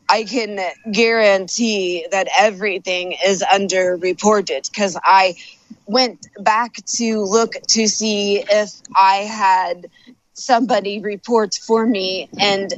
I 0.09 0.23
can 0.23 0.59
guarantee 0.91 2.07
that 2.11 2.27
everything 2.39 3.15
is 3.25 3.43
underreported 3.43 4.69
because 4.71 4.97
I 5.03 5.35
went 5.85 6.27
back 6.39 6.75
to 6.97 7.21
look 7.21 7.53
to 7.69 7.87
see 7.87 8.43
if 8.49 8.71
I 8.95 9.17
had 9.17 9.87
somebody 10.33 10.99
report 11.01 11.55
for 11.55 11.85
me 11.85 12.29
and 12.39 12.73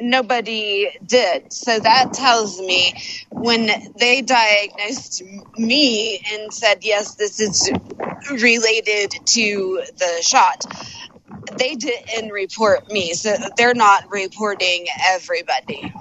nobody 0.00 0.90
did. 1.04 1.52
So 1.52 1.78
that 1.78 2.12
tells 2.12 2.60
me 2.60 2.94
when 3.30 3.70
they 3.98 4.22
diagnosed 4.22 5.22
me 5.56 6.20
and 6.32 6.52
said, 6.52 6.84
yes, 6.84 7.14
this 7.14 7.40
is 7.40 7.70
related 8.30 9.12
to 9.26 9.82
the 9.98 10.22
shot, 10.22 10.64
they 11.58 11.74
didn't 11.74 12.30
report 12.30 12.90
me. 12.90 13.14
So 13.14 13.34
they're 13.56 13.74
not 13.74 14.10
reporting 14.10 14.86
everybody. 15.10 15.92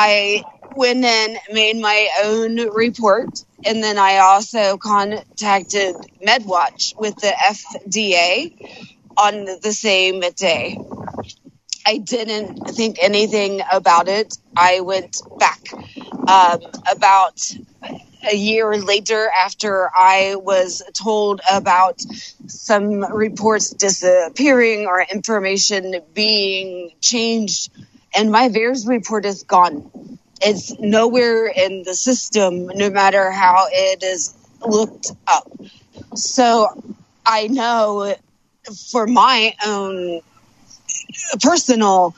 I 0.00 0.44
went 0.76 1.04
in, 1.04 1.38
made 1.52 1.76
my 1.80 2.08
own 2.24 2.56
report, 2.70 3.44
and 3.64 3.82
then 3.82 3.98
I 3.98 4.18
also 4.18 4.76
contacted 4.78 5.96
MedWatch 6.24 6.96
with 6.98 7.16
the 7.16 7.32
FDA 7.52 8.78
on 9.16 9.44
the 9.44 9.72
same 9.72 10.20
day. 10.36 10.78
I 11.86 11.98
didn't 11.98 12.64
think 12.76 12.98
anything 13.00 13.62
about 13.72 14.08
it. 14.08 14.36
I 14.56 14.80
went 14.80 15.22
back 15.38 15.60
um, 16.28 16.60
about 16.90 17.40
a 18.30 18.36
year 18.36 18.76
later 18.76 19.30
after 19.30 19.90
I 19.94 20.36
was 20.36 20.82
told 20.92 21.40
about 21.50 22.00
some 22.46 23.04
reports 23.14 23.70
disappearing 23.70 24.86
or 24.86 25.00
information 25.02 26.00
being 26.14 26.92
changed, 27.00 27.70
and 28.18 28.32
my 28.32 28.48
VAERS 28.48 28.88
report 28.88 29.24
is 29.24 29.44
gone. 29.44 30.18
It's 30.42 30.76
nowhere 30.80 31.46
in 31.46 31.84
the 31.84 31.94
system, 31.94 32.66
no 32.66 32.90
matter 32.90 33.30
how 33.30 33.68
it 33.70 34.02
is 34.02 34.34
looked 34.60 35.12
up. 35.28 35.48
So 36.16 36.66
I 37.24 37.46
know 37.46 38.16
for 38.90 39.06
my 39.06 39.54
own 39.64 40.20
personal 41.40 42.16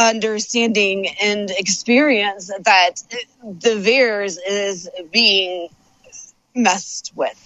understanding 0.00 1.08
and 1.20 1.50
experience 1.50 2.52
that 2.60 3.02
the 3.42 3.70
VAERS 3.70 4.38
is 4.46 4.88
being 5.10 5.68
messed 6.54 7.12
with. 7.16 7.40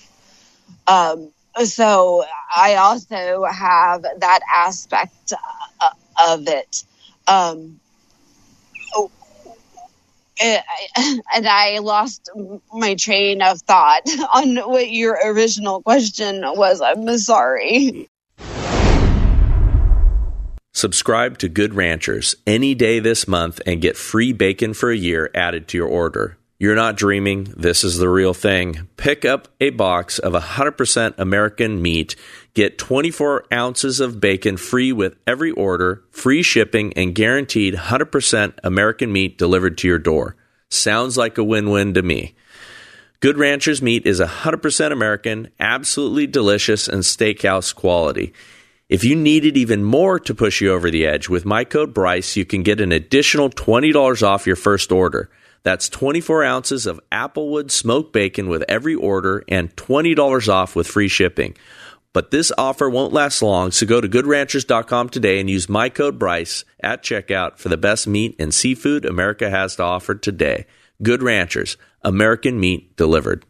Um, 0.87 1.31
so 1.65 2.25
I 2.55 2.77
also 2.77 3.45
have 3.45 4.03
that 4.03 4.41
aspect 4.55 5.33
of 6.27 6.49
it. 6.49 6.85
Um, 7.27 7.81
and 10.43 11.47
I 11.47 11.79
lost 11.81 12.31
my 12.73 12.95
train 12.95 13.43
of 13.43 13.61
thought 13.61 14.03
on 14.35 14.57
what 14.71 14.91
your 14.91 15.19
original 15.25 15.83
question 15.83 16.43
was. 16.43 16.81
I'm 16.81 17.19
sorry. 17.19 18.09
Subscribe 20.73 21.39
to 21.39 21.49
Good 21.49 21.75
Ranchers 21.75 22.37
any 22.47 22.77
day 22.77 23.01
this 23.01 23.27
month 23.27 23.61
and 23.67 23.81
get 23.81 23.97
free 23.97 24.33
bacon 24.33 24.75
for 24.75 24.93
a 24.93 24.97
year 24.97 25.29
added 25.35 25.67
to 25.69 25.77
your 25.77 25.89
order. 25.89 26.38
You're 26.61 26.75
not 26.75 26.97
dreaming, 26.97 27.45
this 27.57 27.85
is 27.85 27.99
the 27.99 28.09
real 28.09 28.35
thing. 28.35 28.89
Pick 28.97 29.25
up 29.25 29.47
a 29.61 29.71
box 29.71 30.19
of 30.19 30.33
100% 30.33 31.15
American 31.17 31.81
meat, 31.81 32.17
get 32.53 32.79
24 32.79 33.45
ounces 33.53 34.01
of 34.01 34.19
bacon 34.19 34.57
free 34.57 34.91
with 34.91 35.15
every 35.25 35.53
order, 35.53 36.03
free 36.11 36.43
shipping, 36.43 36.93
and 36.95 37.15
guaranteed 37.15 37.75
100% 37.75 38.55
American 38.65 39.13
meat 39.13 39.39
delivered 39.39 39.79
to 39.79 39.87
your 39.87 40.01
door. 40.01 40.35
Sounds 40.69 41.17
like 41.17 41.39
a 41.39 41.45
win 41.45 41.71
win 41.71 41.95
to 41.95 42.03
me. 42.03 42.35
Good 43.21 43.39
Ranchers 43.39 43.81
meat 43.81 44.05
is 44.05 44.19
100% 44.19 44.91
American, 44.91 45.51
absolutely 45.61 46.27
delicious, 46.27 46.89
and 46.89 47.05
steakhouse 47.05 47.73
quality. 47.73 48.33
If 48.89 49.05
you 49.05 49.15
needed 49.15 49.57
even 49.57 49.85
more 49.85 50.19
to 50.19 50.35
push 50.35 50.61
you 50.61 50.73
over 50.73 50.91
the 50.91 51.07
edge, 51.07 51.29
with 51.29 51.45
my 51.45 51.63
code 51.63 51.95
Bryce, 51.95 52.37
you 52.37 52.45
can 52.45 52.65
get 52.65 52.81
an 52.81 52.91
additional 52.91 53.49
$20 53.49 54.27
off 54.27 54.47
your 54.47 54.57
first 54.57 54.91
order. 54.91 55.31
That's 55.63 55.89
24 55.89 56.45
ounces 56.45 56.87
of 56.87 57.01
Applewood 57.11 57.71
smoked 57.71 58.13
bacon 58.13 58.49
with 58.49 58.65
every 58.69 58.95
order 58.95 59.45
and 59.49 59.75
$20 59.77 60.49
off 60.49 60.77
with 60.77 60.87
free 60.87 61.09
shipping. 61.09 61.57
But 62.13 62.31
this 62.31 62.51
offer 62.57 62.89
won't 62.89 63.13
last 63.13 63.43
long, 63.43 63.71
so 63.71 63.87
go 63.87 64.01
to 64.01 64.09
goodranchers.com 64.09 65.11
today 65.11 65.41
and 65.41 65.51
use 65.51 65.69
my 65.69 65.89
code 65.89 66.19
Bryce 66.19 66.65
at 66.81 67.03
checkout 67.03 67.59
for 67.59 67.69
the 67.69 67.77
best 67.77 68.07
meat 68.07 68.35
and 68.39 68.53
seafood 68.53 69.05
America 69.05 69.51
has 69.51 69.77
to 69.77 69.83
offer 69.83 70.15
today. 70.15 70.67
Good 71.03 71.23
Ranchers, 71.23 71.77
American 72.03 72.59
meat 72.59 72.97
delivered. 72.97 73.45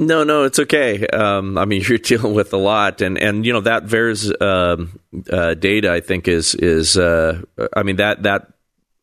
No, 0.00 0.24
no, 0.24 0.44
it's 0.44 0.58
okay. 0.58 1.06
Um, 1.06 1.58
I 1.58 1.66
mean, 1.66 1.84
you're 1.88 1.98
dealing 1.98 2.34
with 2.34 2.52
a 2.54 2.56
lot, 2.56 3.02
and, 3.02 3.18
and 3.18 3.44
you 3.44 3.52
know 3.52 3.60
that 3.60 3.84
VAERS 3.84 4.42
um, 4.42 4.98
uh, 5.30 5.54
data. 5.54 5.92
I 5.92 6.00
think 6.00 6.26
is 6.26 6.54
is 6.54 6.96
uh, 6.96 7.42
I 7.76 7.82
mean 7.82 7.96
that 7.96 8.22
that 8.22 8.50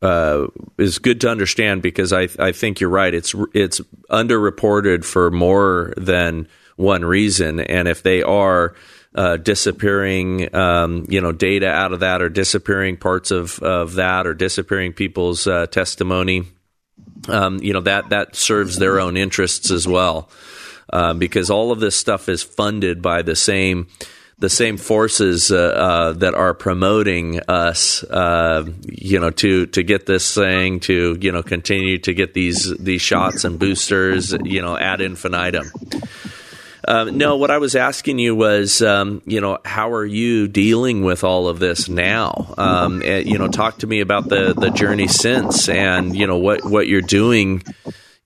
uh, 0.01 0.47
is 0.77 0.99
good 0.99 1.21
to 1.21 1.29
understand 1.29 1.81
because 1.81 2.13
I 2.13 2.27
I 2.39 2.51
think 2.51 2.79
you're 2.79 2.89
right. 2.89 3.13
It's 3.13 3.33
it's 3.53 3.81
underreported 4.09 5.03
for 5.03 5.31
more 5.31 5.93
than 5.97 6.47
one 6.75 7.03
reason, 7.03 7.59
and 7.59 7.87
if 7.87 8.03
they 8.03 8.21
are 8.21 8.75
uh, 9.15 9.37
disappearing, 9.37 10.53
um, 10.55 11.05
you 11.09 11.19
know, 11.21 11.31
data 11.31 11.67
out 11.67 11.93
of 11.93 12.01
that, 12.01 12.21
or 12.21 12.29
disappearing 12.29 12.97
parts 12.97 13.31
of 13.31 13.59
of 13.59 13.95
that, 13.95 14.27
or 14.27 14.33
disappearing 14.35 14.93
people's 14.93 15.47
uh, 15.47 15.65
testimony, 15.65 16.43
um, 17.27 17.57
you 17.63 17.73
know 17.73 17.81
that 17.81 18.09
that 18.09 18.35
serves 18.35 18.77
their 18.77 18.99
own 18.99 19.17
interests 19.17 19.71
as 19.71 19.87
well, 19.87 20.29
uh, 20.93 21.13
because 21.13 21.49
all 21.49 21.71
of 21.71 21.79
this 21.79 21.95
stuff 21.95 22.29
is 22.29 22.43
funded 22.43 23.01
by 23.01 23.23
the 23.23 23.35
same 23.35 23.87
the 24.39 24.49
same 24.49 24.77
forces 24.77 25.51
uh, 25.51 25.57
uh, 25.57 26.13
that 26.13 26.35
are 26.35 26.53
promoting 26.53 27.39
us, 27.47 28.03
uh, 28.03 28.65
you 28.87 29.19
know, 29.19 29.31
to 29.31 29.65
to 29.67 29.83
get 29.83 30.05
this 30.05 30.33
thing 30.35 30.79
to 30.81 31.17
you 31.19 31.31
know 31.31 31.41
continue 31.41 31.97
to 31.99 32.13
get 32.13 32.33
these 32.33 32.75
these 32.77 33.01
shots 33.01 33.43
and 33.43 33.57
boosters, 33.57 34.33
you 34.43 34.61
know, 34.61 34.77
ad 34.77 35.01
infinitum. 35.01 35.71
Um, 36.87 37.17
no, 37.17 37.35
what 37.35 37.51
I 37.51 37.57
was 37.57 37.75
asking 37.75 38.17
you 38.19 38.33
was, 38.33 38.81
um, 38.81 39.21
you 39.25 39.41
know, 39.41 39.57
how 39.65 39.91
are 39.91 40.05
you 40.05 40.47
dealing 40.47 41.03
with 41.03 41.25
all 41.25 41.49
of 41.49 41.59
this 41.59 41.89
now? 41.89 42.53
Um, 42.57 43.01
and, 43.03 43.27
you 43.27 43.37
know, 43.37 43.49
talk 43.49 43.79
to 43.79 43.87
me 43.87 43.99
about 43.99 44.29
the 44.29 44.53
the 44.53 44.69
journey 44.69 45.07
since, 45.07 45.67
and 45.67 46.15
you 46.15 46.27
know 46.27 46.37
what 46.37 46.63
what 46.63 46.87
you're 46.87 47.01
doing 47.01 47.63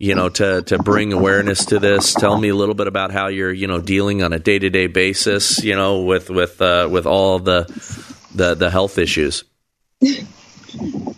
you 0.02 0.16
know, 0.16 0.30
to 0.30 0.64
to 0.64 0.80
bring 0.80 1.14
awareness 1.14 1.66
to 1.66 1.78
this. 1.78 2.16
Tell 2.16 2.36
me 2.36 2.50
a 2.50 2.56
little 2.56 2.74
bit 2.74 2.88
about 2.88 3.12
how 3.12 3.28
you're, 3.28 3.54
you 3.54 3.68
know, 3.68 3.80
dealing 3.80 4.24
on 4.24 4.34
a 4.34 4.40
day 4.40 4.58
to 4.58 4.70
day 4.72 4.88
basis, 4.88 5.64
you 5.64 5.76
know, 5.76 6.02
with 6.02 6.32
with 6.32 6.60
uh, 6.60 6.90
with 6.92 7.06
all 7.06 7.38
the 7.38 7.66
the 8.34 8.56
the 8.56 8.72
health 8.72 8.98
issues. 8.98 9.44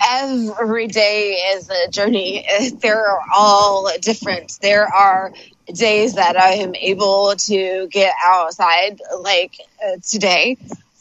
Every 0.05 0.87
day 0.87 1.31
is 1.55 1.69
a 1.69 1.89
journey. 1.91 2.45
They're 2.81 3.17
all 3.33 3.89
different. 4.01 4.57
There 4.61 4.85
are 4.93 5.31
days 5.73 6.15
that 6.15 6.35
I 6.35 6.55
am 6.55 6.75
able 6.75 7.35
to 7.37 7.87
get 7.87 8.13
outside, 8.21 8.99
like 9.17 9.55
uh, 9.81 9.95
today. 10.05 10.57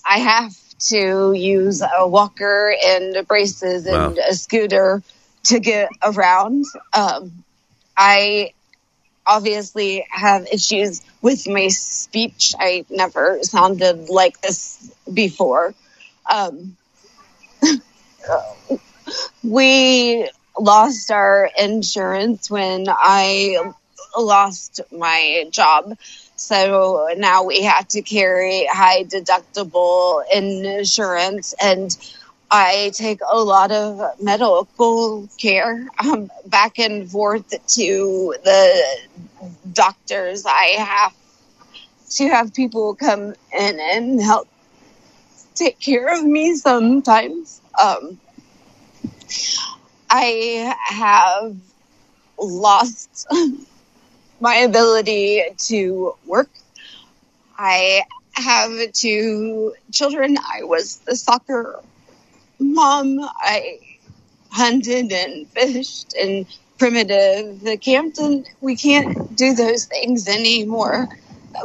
I 0.08 0.20
have 0.20 0.54
to 0.90 1.32
use 1.32 1.82
a 1.82 2.06
walker 2.06 2.76
and 2.84 3.26
braces 3.26 3.86
and 3.86 4.16
wow. 4.16 4.22
a 4.28 4.34
scooter 4.34 5.02
to 5.44 5.58
get 5.58 5.88
around. 6.04 6.64
Um, 6.92 7.42
I 7.96 8.52
obviously 9.26 10.06
have 10.10 10.46
issues 10.52 11.02
with 11.20 11.48
my 11.48 11.68
speech. 11.68 12.54
I 12.58 12.84
never 12.90 13.38
sounded 13.42 14.08
like 14.08 14.40
this 14.40 14.90
before. 15.12 15.74
Um, 16.30 16.76
we 19.42 20.28
lost 20.58 21.10
our 21.10 21.50
insurance 21.58 22.50
when 22.50 22.86
I 22.88 23.72
lost 24.18 24.80
my 24.90 25.46
job. 25.50 25.96
So 26.36 27.08
now 27.16 27.44
we 27.44 27.62
have 27.62 27.88
to 27.88 28.02
carry 28.02 28.66
high 28.70 29.04
deductible 29.04 30.22
insurance 30.32 31.54
and 31.62 31.96
I 32.52 32.92
take 32.94 33.20
a 33.28 33.38
lot 33.38 33.72
of 33.72 34.20
medical 34.20 35.28
care 35.38 35.88
um, 35.98 36.30
back 36.46 36.78
and 36.78 37.10
forth 37.10 37.48
to 37.76 38.34
the 38.44 38.84
doctors. 39.72 40.44
I 40.46 40.76
have 40.78 41.14
to 42.16 42.28
have 42.28 42.54
people 42.54 42.94
come 42.94 43.34
in 43.58 43.80
and 43.80 44.22
help 44.22 44.48
take 45.54 45.80
care 45.80 46.08
of 46.18 46.24
me 46.24 46.54
sometimes. 46.56 47.60
Um, 47.82 48.18
I 50.10 50.74
have 50.86 51.56
lost 52.40 53.26
my 54.40 54.56
ability 54.56 55.42
to 55.68 56.14
work. 56.26 56.50
I 57.58 58.02
have 58.34 58.92
two 58.92 59.74
children. 59.92 60.36
I 60.38 60.64
was 60.64 60.98
the 60.98 61.16
soccer 61.16 61.80
Mom, 62.62 63.18
I 63.20 63.78
hunted 64.50 65.12
and 65.12 65.48
fished 65.48 66.14
and 66.14 66.46
primitive 66.78 67.60
the 67.60 67.76
Campton. 67.76 68.44
We 68.60 68.76
can't 68.76 69.36
do 69.36 69.54
those 69.54 69.86
things 69.86 70.28
anymore. 70.28 71.08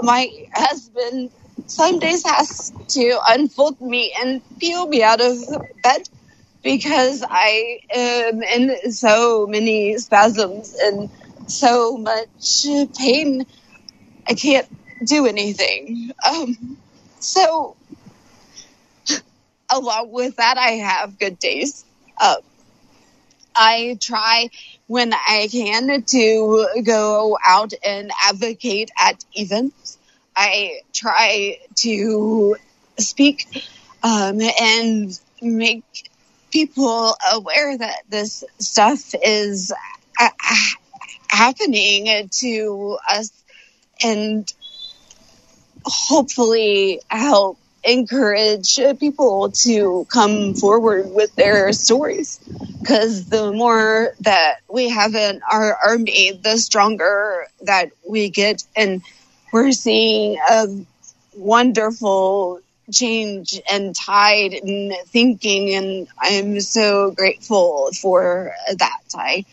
My 0.01 0.29
husband 0.53 1.31
some 1.67 1.99
days 1.99 2.23
has 2.25 2.71
to 2.89 3.19
unfold 3.27 3.81
me 3.81 4.13
and 4.21 4.41
peel 4.59 4.87
me 4.87 5.03
out 5.03 5.21
of 5.21 5.37
bed 5.83 6.09
because 6.63 7.23
I 7.27 7.79
am 7.93 8.43
in 8.43 8.91
so 8.91 9.47
many 9.47 9.97
spasms 9.97 10.75
and 10.81 11.09
so 11.47 11.97
much 11.97 12.65
pain. 12.97 13.45
I 14.27 14.35
can't 14.35 14.67
do 15.05 15.27
anything. 15.27 16.11
Um, 16.29 16.77
so 17.19 17.76
along 19.69 20.11
with 20.11 20.37
that, 20.37 20.57
I 20.57 20.71
have 20.71 21.19
good 21.19 21.39
days. 21.39 21.85
Uh, 22.19 22.37
I 23.55 23.97
try 23.99 24.49
when 24.87 25.13
I 25.13 25.47
can 25.51 26.03
to 26.03 26.67
go 26.83 27.37
out 27.45 27.73
and 27.85 28.11
advocate 28.23 28.91
at 28.97 29.23
events. 29.33 29.97
I 30.35 30.81
try 30.93 31.57
to 31.77 32.55
speak 32.99 33.47
um, 34.03 34.39
and 34.61 35.19
make 35.41 35.83
people 36.51 37.15
aware 37.33 37.77
that 37.77 38.03
this 38.09 38.43
stuff 38.59 39.13
is 39.23 39.73
uh, 40.19 40.29
happening 41.29 42.29
to 42.31 42.97
us 43.09 43.31
and 44.03 44.51
hopefully 45.85 47.01
help 47.09 47.57
encourage 47.87 48.79
people 48.99 49.51
to 49.51 50.05
come 50.11 50.53
forward 50.53 51.09
with 51.09 51.33
their 51.35 51.71
stories 51.71 52.39
because 52.81 53.29
the 53.29 53.51
more 53.53 54.13
that 54.19 54.57
we 54.69 54.89
have 54.89 55.15
in 55.15 55.41
our 55.49 55.77
army, 55.87 56.33
the 56.43 56.57
stronger 56.57 57.47
that 57.61 57.91
we 58.07 58.29
get. 58.29 58.63
And 58.75 59.01
we're 59.53 59.71
seeing 59.71 60.37
a 60.49 60.67
wonderful 61.33 62.59
change 62.91 63.59
and 63.69 63.95
tide 63.95 64.53
in 64.53 64.93
thinking. 65.07 65.73
And 65.73 66.07
I'm 66.19 66.59
so 66.59 67.11
grateful 67.11 67.91
for 68.01 68.53
that. 68.75 69.01
I 69.15 69.45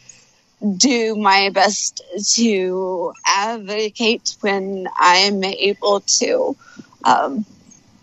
do 0.76 1.14
my 1.14 1.50
best 1.50 2.02
to 2.34 3.12
advocate 3.26 4.36
when 4.40 4.88
I'm 4.98 5.44
able 5.44 6.00
to. 6.00 6.56
Um, 7.04 7.44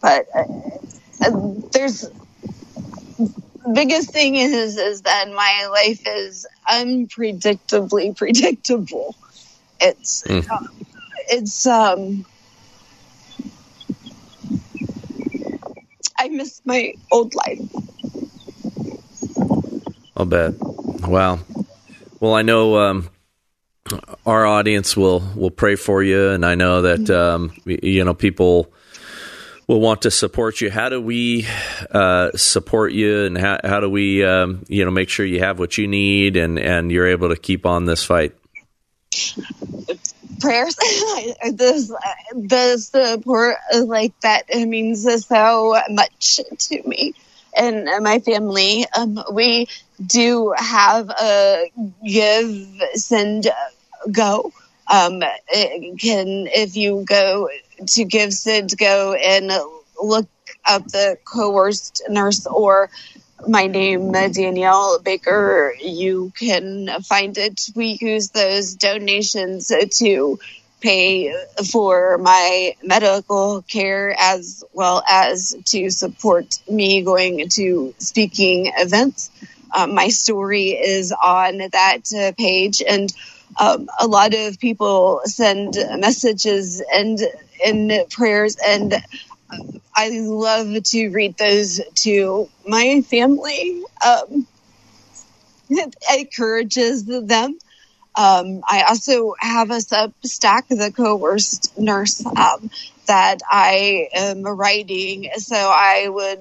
but 0.02 0.28
uh, 0.34 0.44
uh, 1.24 1.54
there's 1.72 2.10
biggest 3.74 4.10
thing 4.10 4.36
is 4.36 4.78
is 4.78 5.04
that 5.04 5.30
my 5.30 5.68
life 5.72 6.02
is 6.06 6.48
unpredictably 6.70 8.16
predictable. 8.22 9.16
It's 9.80 10.24
mm. 10.24 10.46
it's 11.30 11.66
um 11.66 12.26
I 16.18 16.30
miss 16.30 16.62
my 16.66 16.94
old 17.12 17.34
life. 17.34 17.62
I'll 20.16 20.26
bet. 20.26 20.54
Wow. 21.08 21.40
Well, 22.20 22.36
I 22.36 22.44
know 22.44 22.78
um, 22.78 23.10
our 24.26 24.46
audience 24.46 24.96
will 24.96 25.24
will 25.36 25.50
pray 25.50 25.76
for 25.76 26.04
you, 26.04 26.30
and 26.30 26.46
I 26.46 26.54
know 26.54 26.84
that 26.84 27.10
um, 27.10 27.54
you 27.66 28.04
know 28.04 28.14
people 28.14 28.72
will 29.72 29.80
want 29.80 30.02
to 30.02 30.12
support 30.12 30.60
you. 30.60 30.70
How 30.70 30.90
do 30.90 31.02
we 31.02 31.48
uh, 31.90 32.32
support 32.36 32.92
you, 32.92 33.24
and 33.24 33.38
how, 33.38 33.58
how 33.64 33.80
do 33.80 33.90
we, 33.90 34.24
um, 34.24 34.66
you 34.68 34.84
know, 34.84 34.92
make 34.92 35.08
sure 35.08 35.26
you 35.26 35.40
have 35.40 35.60
what 35.60 35.78
you 35.78 35.88
need 35.88 36.36
and 36.36 36.60
and 36.60 36.92
you're 36.92 37.08
able 37.08 37.30
to 37.30 37.38
keep 37.38 37.66
on 37.66 37.86
this 37.86 38.04
fight? 38.04 38.36
Prayers, 40.42 40.76
this 41.54 41.88
the 42.34 42.78
support 42.78 43.56
like 43.74 44.20
that 44.22 44.44
it 44.50 44.66
means 44.66 45.08
so 45.26 45.80
much 45.90 46.42
to 46.60 46.84
me 46.86 47.14
and 47.56 47.88
my 48.04 48.20
family. 48.20 48.86
Um, 48.98 49.24
we 49.32 49.70
do 50.06 50.54
have 50.58 51.10
a 51.10 51.72
give, 52.06 52.68
send, 52.96 53.48
go. 54.12 54.52
Um, 54.92 55.22
can 55.98 56.48
if 56.52 56.76
you 56.76 57.06
go 57.08 57.48
to 57.88 58.06
Give 58.06 58.34
Send 58.34 58.78
Go 58.78 59.14
and 59.14 59.52
look 60.02 60.28
up 60.66 60.86
the 60.88 61.18
coerced 61.26 62.04
nurse 62.10 62.46
or 62.48 62.90
my 63.48 63.68
name 63.68 64.12
Danielle 64.12 65.00
Baker. 65.00 65.74
You 65.82 66.32
can 66.38 66.90
find 67.02 67.38
it. 67.38 67.70
We 67.76 67.98
use 68.00 68.30
those 68.30 68.76
donations 68.76 69.72
to 69.98 70.40
pay 70.80 71.34
for 71.72 72.18
my 72.18 72.76
medical 72.84 73.62
care 73.64 74.16
as 74.20 74.64
well 74.74 75.04
as 75.10 75.56
to 75.66 75.90
support 75.92 76.60
me 76.70 77.04
going 77.04 77.50
to 77.50 77.94
speaking 78.00 78.72
events. 78.76 79.30
um, 79.74 79.94
my 79.96 80.10
story 80.10 80.70
is 80.70 81.12
on 81.12 81.58
that 81.72 82.14
uh, 82.14 82.32
page, 82.38 82.82
and 82.88 83.14
um, 83.60 83.90
a 84.00 84.08
lot 84.08 84.34
of 84.34 84.60
people 84.60 85.22
send 85.26 85.76
messages 85.98 86.82
and 86.94 87.20
and 87.66 87.92
prayers, 88.10 88.58
and 88.66 88.94
I 89.96 90.10
love 90.10 90.84
to 90.84 91.10
read 91.10 91.38
those 91.38 91.82
to 91.96 92.50
my 92.68 93.02
family. 93.02 93.84
Um, 94.06 94.48
it 95.70 95.96
encourages 96.18 97.06
them. 97.06 97.58
Um, 98.16 98.62
I 98.68 98.86
also 98.90 99.36
have 99.40 99.72
a 99.72 99.78
Substack, 99.78 100.68
the 100.68 100.92
coerced 100.92 101.78
nurse, 101.78 102.26
um, 102.26 102.70
that 103.08 103.40
I 103.50 104.10
am 104.14 104.44
writing. 104.44 105.30
So 105.38 105.56
I 105.56 106.08
would 106.10 106.40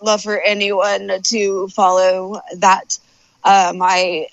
love 0.00 0.22
for 0.22 0.40
anyone 0.40 1.10
to 1.24 1.68
follow 1.68 2.40
that. 2.56 2.98
Um, 3.44 3.82
I 3.82 4.28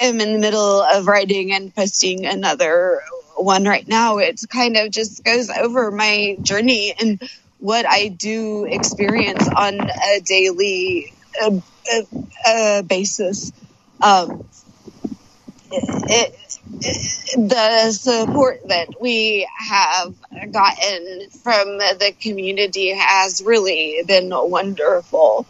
am 0.00 0.20
in 0.20 0.32
the 0.32 0.38
middle 0.38 0.82
of 0.82 1.06
writing 1.06 1.52
and 1.52 1.74
posting 1.74 2.24
another 2.26 3.02
one 3.38 3.64
right 3.64 3.86
now. 3.86 4.18
It 4.18 4.40
kind 4.48 4.76
of 4.76 4.90
just 4.90 5.24
goes 5.24 5.50
over 5.50 5.90
my 5.90 6.36
journey 6.42 6.94
and 6.98 7.22
what 7.58 7.86
I 7.88 8.08
do 8.08 8.64
experience 8.64 9.48
on 9.48 9.80
a 9.80 10.20
daily 10.24 11.12
uh, 11.40 11.50
uh, 12.46 12.82
basis. 12.82 13.52
Um, 14.00 14.44
it, 15.70 16.34
it, 16.80 17.48
the 17.48 17.92
support 17.92 18.60
that 18.68 19.00
we 19.00 19.48
have 19.56 20.14
gotten 20.52 21.28
from 21.42 21.78
the 21.78 22.14
community 22.20 22.94
has 22.94 23.42
really 23.44 24.02
been 24.06 24.30
wonderful. 24.32 25.46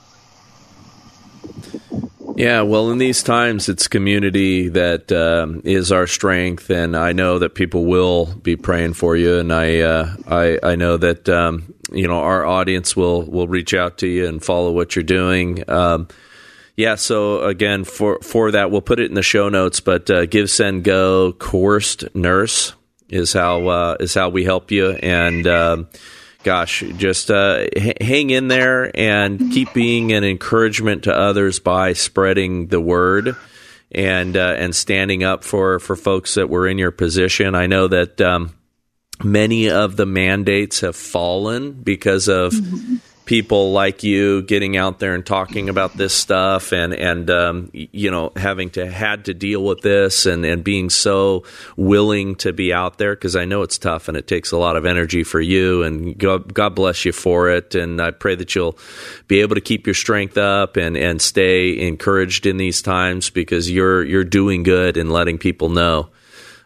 Yeah, 2.38 2.60
well, 2.62 2.92
in 2.92 2.98
these 2.98 3.24
times, 3.24 3.68
it's 3.68 3.88
community 3.88 4.68
that 4.68 5.10
um, 5.10 5.60
is 5.64 5.90
our 5.90 6.06
strength, 6.06 6.70
and 6.70 6.96
I 6.96 7.10
know 7.10 7.40
that 7.40 7.56
people 7.56 7.84
will 7.84 8.26
be 8.26 8.54
praying 8.54 8.92
for 8.92 9.16
you, 9.16 9.38
and 9.40 9.52
I, 9.52 9.80
uh, 9.80 10.14
I, 10.28 10.58
I 10.62 10.76
know 10.76 10.96
that 10.98 11.28
um, 11.28 11.74
you 11.90 12.06
know 12.06 12.20
our 12.20 12.46
audience 12.46 12.94
will 12.94 13.24
will 13.24 13.48
reach 13.48 13.74
out 13.74 13.98
to 13.98 14.06
you 14.06 14.28
and 14.28 14.40
follow 14.40 14.70
what 14.70 14.94
you're 14.94 15.02
doing. 15.02 15.68
Um, 15.68 16.06
yeah, 16.76 16.94
so 16.94 17.42
again, 17.42 17.82
for 17.82 18.20
for 18.22 18.52
that, 18.52 18.70
we'll 18.70 18.82
put 18.82 19.00
it 19.00 19.06
in 19.06 19.14
the 19.14 19.22
show 19.24 19.48
notes. 19.48 19.80
But 19.80 20.08
uh, 20.08 20.26
Give 20.26 20.48
Send 20.48 20.84
Go 20.84 21.32
coerced 21.32 22.14
nurse 22.14 22.72
is 23.08 23.32
how 23.32 23.66
uh, 23.66 23.96
is 23.98 24.14
how 24.14 24.28
we 24.28 24.44
help 24.44 24.70
you, 24.70 24.90
and 24.90 25.44
um, 25.48 25.88
gosh, 26.42 26.82
just 26.96 27.30
uh, 27.30 27.66
h- 27.74 27.96
hang 28.00 28.30
in 28.30 28.48
there 28.48 28.90
and 28.96 29.38
keep 29.52 29.72
being 29.72 30.12
an 30.12 30.24
encouragement 30.24 31.04
to 31.04 31.14
others 31.14 31.60
by 31.60 31.92
spreading 31.92 32.68
the 32.68 32.80
word 32.80 33.36
and 33.90 34.36
uh, 34.36 34.54
and 34.58 34.74
standing 34.74 35.24
up 35.24 35.44
for 35.44 35.78
for 35.78 35.96
folks 35.96 36.34
that 36.34 36.48
were 36.48 36.66
in 36.66 36.78
your 36.78 36.90
position. 36.90 37.54
I 37.54 37.66
know 37.66 37.88
that 37.88 38.20
um, 38.20 38.54
many 39.22 39.70
of 39.70 39.96
the 39.96 40.06
mandates 40.06 40.80
have 40.80 40.96
fallen 40.96 41.72
because 41.72 42.28
of. 42.28 42.52
Mm-hmm 42.52 42.96
people 43.28 43.72
like 43.72 44.02
you 44.02 44.40
getting 44.40 44.78
out 44.78 45.00
there 45.00 45.14
and 45.14 45.24
talking 45.24 45.68
about 45.68 45.94
this 45.98 46.14
stuff 46.14 46.72
and 46.72 46.94
and 46.94 47.28
um, 47.28 47.70
you 47.74 48.10
know 48.10 48.32
having 48.34 48.70
to 48.70 48.90
had 48.90 49.26
to 49.26 49.34
deal 49.34 49.62
with 49.62 49.82
this 49.82 50.24
and 50.24 50.46
and 50.46 50.64
being 50.64 50.88
so 50.88 51.44
willing 51.76 52.34
to 52.34 52.54
be 52.54 52.72
out 52.72 52.96
there 52.96 53.14
because 53.14 53.36
I 53.36 53.44
know 53.44 53.60
it's 53.60 53.76
tough 53.76 54.08
and 54.08 54.16
it 54.16 54.26
takes 54.26 54.50
a 54.50 54.56
lot 54.56 54.76
of 54.76 54.86
energy 54.86 55.24
for 55.24 55.42
you 55.42 55.82
and 55.82 56.16
God, 56.16 56.54
God 56.54 56.74
bless 56.74 57.04
you 57.04 57.12
for 57.12 57.50
it. 57.50 57.74
And 57.74 58.00
I 58.00 58.12
pray 58.12 58.34
that 58.34 58.54
you'll 58.54 58.78
be 59.26 59.42
able 59.42 59.56
to 59.56 59.60
keep 59.60 59.86
your 59.86 59.92
strength 59.92 60.38
up 60.38 60.78
and 60.78 60.96
and 60.96 61.20
stay 61.20 61.86
encouraged 61.86 62.46
in 62.46 62.56
these 62.56 62.80
times 62.80 63.28
because 63.28 63.70
you're 63.70 64.02
you're 64.04 64.24
doing 64.24 64.62
good 64.62 64.96
and 64.96 65.12
letting 65.12 65.36
people 65.36 65.68
know 65.68 66.08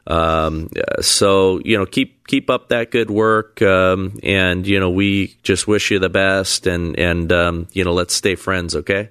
um, 0.07 0.68
so 1.00 1.61
you 1.64 1.78
know, 1.78 1.86
keep 1.86 2.26
keep 2.26 2.50
up 2.50 2.68
that 2.68 2.90
good 2.90 3.11
work, 3.11 3.62
um, 3.62 4.18
and 4.22 4.66
you 4.66 4.80
know, 4.80 4.90
we 4.90 5.36
just 5.42 5.68
wish 5.68 5.90
you 5.90 5.98
the 5.98 6.09
best, 6.09 6.66
and 6.66 6.98
and 6.98 7.32
um, 7.32 7.68
you 7.72 7.84
know, 7.84 7.92
let's 7.92 8.14
stay 8.14 8.34
friends, 8.34 8.74
okay? 8.74 9.11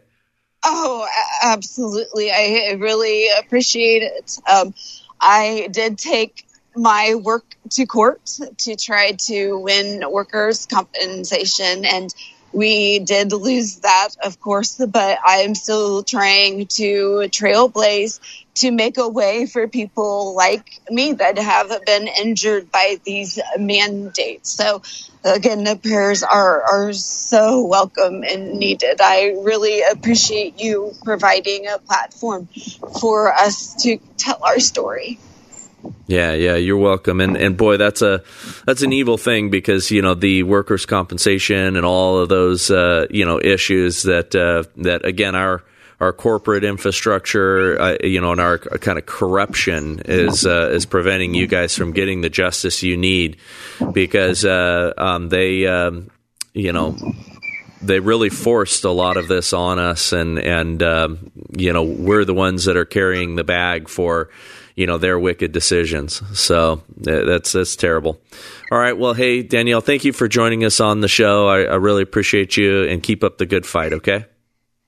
Oh, 0.64 1.08
absolutely! 1.44 2.32
I 2.32 2.76
really 2.78 3.30
appreciate 3.40 4.04
it. 4.04 4.38
Um, 4.52 4.74
I 5.20 5.70
did 5.72 5.98
take 5.98 6.46
my 6.76 7.16
work 7.16 7.56
to 7.72 7.86
court 7.86 8.26
to 8.58 8.76
try 8.76 9.14
to 9.14 9.58
win 9.58 10.04
workers' 10.10 10.66
compensation, 10.66 11.86
and 11.86 12.14
we 12.54 13.00
did 13.00 13.32
lose 13.32 13.78
that, 13.82 14.10
of 14.24 14.40
course, 14.40 14.76
but 14.90 15.20
I'm 15.26 15.56
still 15.56 16.04
trying 16.04 16.68
to 16.76 17.28
trailblaze 17.30 18.20
to 18.56 18.72
make 18.72 18.98
a 18.98 19.08
way 19.08 19.46
for 19.46 19.68
people 19.68 20.36
like 20.36 20.66
me 20.90 21.14
that 21.14 21.38
have 21.38 21.72
been 21.86 22.08
injured 22.08 22.70
by 22.72 22.98
these 23.06 23.40
mandates. 23.58 24.52
So 24.52 24.82
again, 25.24 25.64
the 25.64 25.78
prayers 25.78 26.24
are, 26.24 26.62
are 26.64 26.94
so 26.94 27.66
welcome 27.66 28.24
and 28.24 28.54
needed. 28.60 29.00
I 29.02 29.36
really 29.40 29.82
appreciate 29.84 30.60
you 30.60 30.94
providing 31.04 31.68
a 31.68 31.80
platform 31.80 32.50
for 33.00 33.34
us 33.34 33.76
to 33.84 33.98
tell 34.18 34.40
our 34.46 34.60
story. 34.60 35.20
Yeah, 36.08 36.34
yeah, 36.34 36.56
you're 36.56 36.78
welcome. 36.78 37.22
And 37.22 37.38
and 37.38 37.58
boy, 37.58 37.78
that's 37.78 38.02
a 38.02 38.24
that's 38.66 38.82
an 38.82 38.94
evil 38.94 39.18
thing 39.18 39.50
because 39.50 39.92
you 39.92 40.02
know 40.02 40.14
the 40.14 40.44
workers' 40.44 40.86
compensation 40.86 41.76
and 41.76 41.86
all 41.86 42.20
of 42.20 42.30
those 42.30 42.70
uh, 42.70 43.08
you 43.10 43.26
know 43.26 43.40
issues 43.42 44.04
that 44.04 44.36
uh, 44.36 44.64
that 44.78 45.06
again 45.06 45.36
our 45.36 45.64
our 46.02 46.12
corporate 46.12 46.64
infrastructure, 46.64 47.80
uh, 47.80 47.98
you 48.04 48.20
know, 48.20 48.32
and 48.32 48.42
our 48.42 48.58
kind 48.58 48.98
of 48.98 49.06
corruption 49.06 50.02
is 50.06 50.48
uh, 50.48 50.72
is 50.74 50.88
preventing 50.88 51.36
you 51.36 51.46
guys 51.46 51.76
from 51.78 51.94
getting 51.94 52.22
the 52.22 52.30
justice 52.30 52.82
you 52.82 52.98
need 52.98 53.38
because 53.94 54.44
uh, 54.44 54.94
um, 54.98 55.30
they, 55.30 55.68
um, 55.68 56.10
you 56.54 56.74
know, 56.74 56.98
they 57.84 58.00
really 58.00 58.30
forced 58.30 58.84
a 58.84 58.90
lot 58.90 59.16
of 59.16 59.28
this 59.28 59.54
on 59.54 59.78
us, 59.78 60.12
and 60.12 60.40
and 60.40 60.82
um, 60.82 61.32
you 61.56 61.72
know, 61.72 61.84
we're 61.84 62.26
the 62.26 62.34
ones 62.34 62.66
that 62.66 62.78
are 62.78 62.86
carrying 62.86 63.36
the 63.36 63.44
bag 63.44 63.88
for 63.88 64.32
you 64.76 64.88
know 64.88 64.98
their 64.98 65.20
wicked 65.20 65.52
decisions. 65.52 66.22
So 66.38 66.84
that's 66.98 67.52
that's 67.52 67.76
terrible. 67.76 68.22
All 68.72 68.80
right, 68.80 68.98
well, 68.98 69.14
hey 69.14 69.44
Danielle, 69.44 69.82
thank 69.82 70.06
you 70.06 70.14
for 70.14 70.28
joining 70.28 70.64
us 70.64 70.80
on 70.80 71.02
the 71.02 71.08
show. 71.08 71.48
I, 71.48 71.64
I 71.64 71.76
really 71.76 72.04
appreciate 72.04 72.58
you, 72.58 72.84
and 72.84 73.02
keep 73.04 73.24
up 73.24 73.38
the 73.38 73.46
good 73.46 73.66
fight. 73.66 73.94
Okay. 73.94 74.26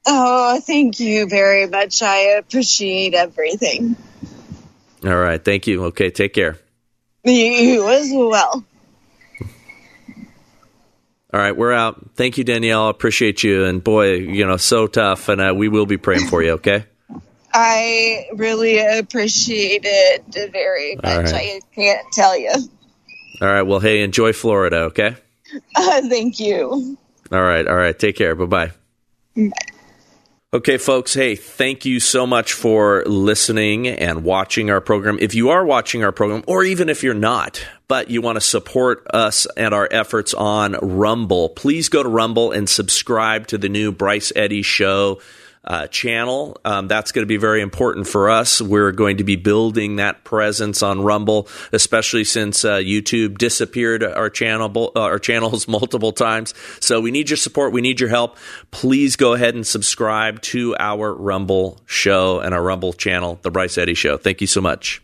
Oh, 0.06 0.60
thank 0.60 1.00
you 1.00 1.28
very 1.28 1.66
much. 1.68 2.02
I 2.02 2.38
appreciate 2.38 3.14
everything. 3.14 3.96
All 5.06 5.16
right. 5.16 5.44
Thank 5.44 5.68
you. 5.68 5.86
Okay. 5.86 6.10
Take 6.10 6.34
care. 6.34 6.58
You 7.24 7.88
as 7.88 8.10
well. 8.12 8.66
All 11.34 11.40
right, 11.40 11.56
we're 11.58 11.74
out. 11.74 12.12
Thank 12.16 12.38
you, 12.38 12.44
Danielle. 12.44 12.90
Appreciate 12.90 13.44
you. 13.44 13.64
And 13.66 13.84
boy, 13.84 14.14
you 14.14 14.46
know, 14.46 14.58
so 14.58 14.86
tough. 14.86 15.30
And 15.30 15.42
uh, 15.42 15.54
we 15.56 15.68
will 15.68 15.88
be 15.88 15.98
praying 15.98 16.28
for 16.28 16.44
you. 16.44 16.52
Okay. 16.52 16.86
I 17.54 18.28
really 18.34 18.80
appreciate 18.80 19.84
it 19.86 20.52
very 20.52 20.96
much. 20.96 21.32
Right. 21.32 21.34
I 21.34 21.60
can't 21.76 22.06
tell 22.12 22.38
you. 22.38 22.52
All 23.42 23.48
right. 23.48 23.62
Well, 23.62 23.80
hey, 23.80 24.04
enjoy 24.04 24.34
Florida. 24.34 24.78
Okay. 24.84 25.16
Uh, 25.76 26.02
thank 26.10 26.40
you. 26.40 26.98
All 27.32 27.44
right. 27.44 27.68
All 27.68 27.76
right. 27.76 28.00
Take 28.00 28.16
care. 28.16 28.34
Bye-bye. 28.34 28.72
Bye. 29.36 29.52
Okay, 30.54 30.78
folks, 30.78 31.16
hey, 31.16 31.36
thank 31.36 31.84
you 31.84 32.00
so 32.00 32.28
much 32.28 32.54
for 32.54 33.04
listening 33.08 33.88
and 33.88 34.24
watching 34.24 34.70
our 34.70 34.82
program. 34.82 35.18
If 35.20 35.34
you 35.34 35.50
are 35.50 35.66
watching 35.66 36.04
our 36.04 36.12
program, 36.12 36.44
or 36.46 36.64
even 36.64 36.90
if 36.90 37.02
you're 37.02 37.16
not, 37.16 37.66
but 37.88 38.12
you 38.12 38.22
want 38.22 38.36
to 38.36 38.42
support 38.42 39.08
us 39.12 39.48
and 39.58 39.74
our 39.74 39.88
efforts 39.90 40.36
on 40.36 40.74
Rumble, 40.74 41.50
please 41.50 41.90
go 41.90 42.04
to 42.04 42.10
Rumble 42.10 42.52
and 42.52 42.70
subscribe 42.70 43.48
to 43.48 43.58
the 43.58 43.68
new 43.68 43.92
Bryce 43.92 44.32
Eddy 44.36 44.62
Show 44.62 45.20
uh, 45.64 45.88
channel. 45.88 46.58
Um, 46.66 46.88
that's 46.88 47.12
going 47.12 47.24
to 47.24 47.28
be 47.28 47.38
very 47.38 47.62
important 47.62 48.08
for 48.08 48.30
us. 48.30 48.62
We're 48.62 48.92
going 48.92 49.18
to 49.18 49.24
be 49.24 49.36
building 49.36 49.98
that 49.98 50.24
presence 50.24 50.84
on 50.84 51.02
Rumble, 51.02 51.48
especially 51.72 52.24
since 52.24 52.66
uh, 52.66 52.78
YouTube 52.78 53.38
disappeared 53.38 54.04
our 54.04 54.30
channel 54.30 54.92
uh, 54.96 55.00
our 55.00 55.20
channels 55.20 55.68
multiple 55.68 56.12
times. 56.12 56.54
So 56.80 57.00
we 57.00 57.12
need 57.12 57.30
your 57.30 57.38
support. 57.38 57.74
We 57.74 57.82
need 57.82 58.00
your 58.00 58.10
help. 58.10 58.38
Please 58.72 59.16
go 59.16 59.34
ahead 59.34 59.56
and 59.56 59.66
subscribe 59.66 60.42
to 60.44 60.76
our 60.80 61.14
Rumble 61.14 61.80
show 61.86 62.40
and 62.40 62.54
our 62.54 62.64
Rumble 62.64 62.94
channel, 62.94 63.40
The 63.42 63.52
Bryce 63.52 63.78
Eddy 63.78 63.94
Show. 63.94 64.18
Thank 64.18 64.42
you 64.42 64.48
so 64.48 64.62
much. 64.62 65.03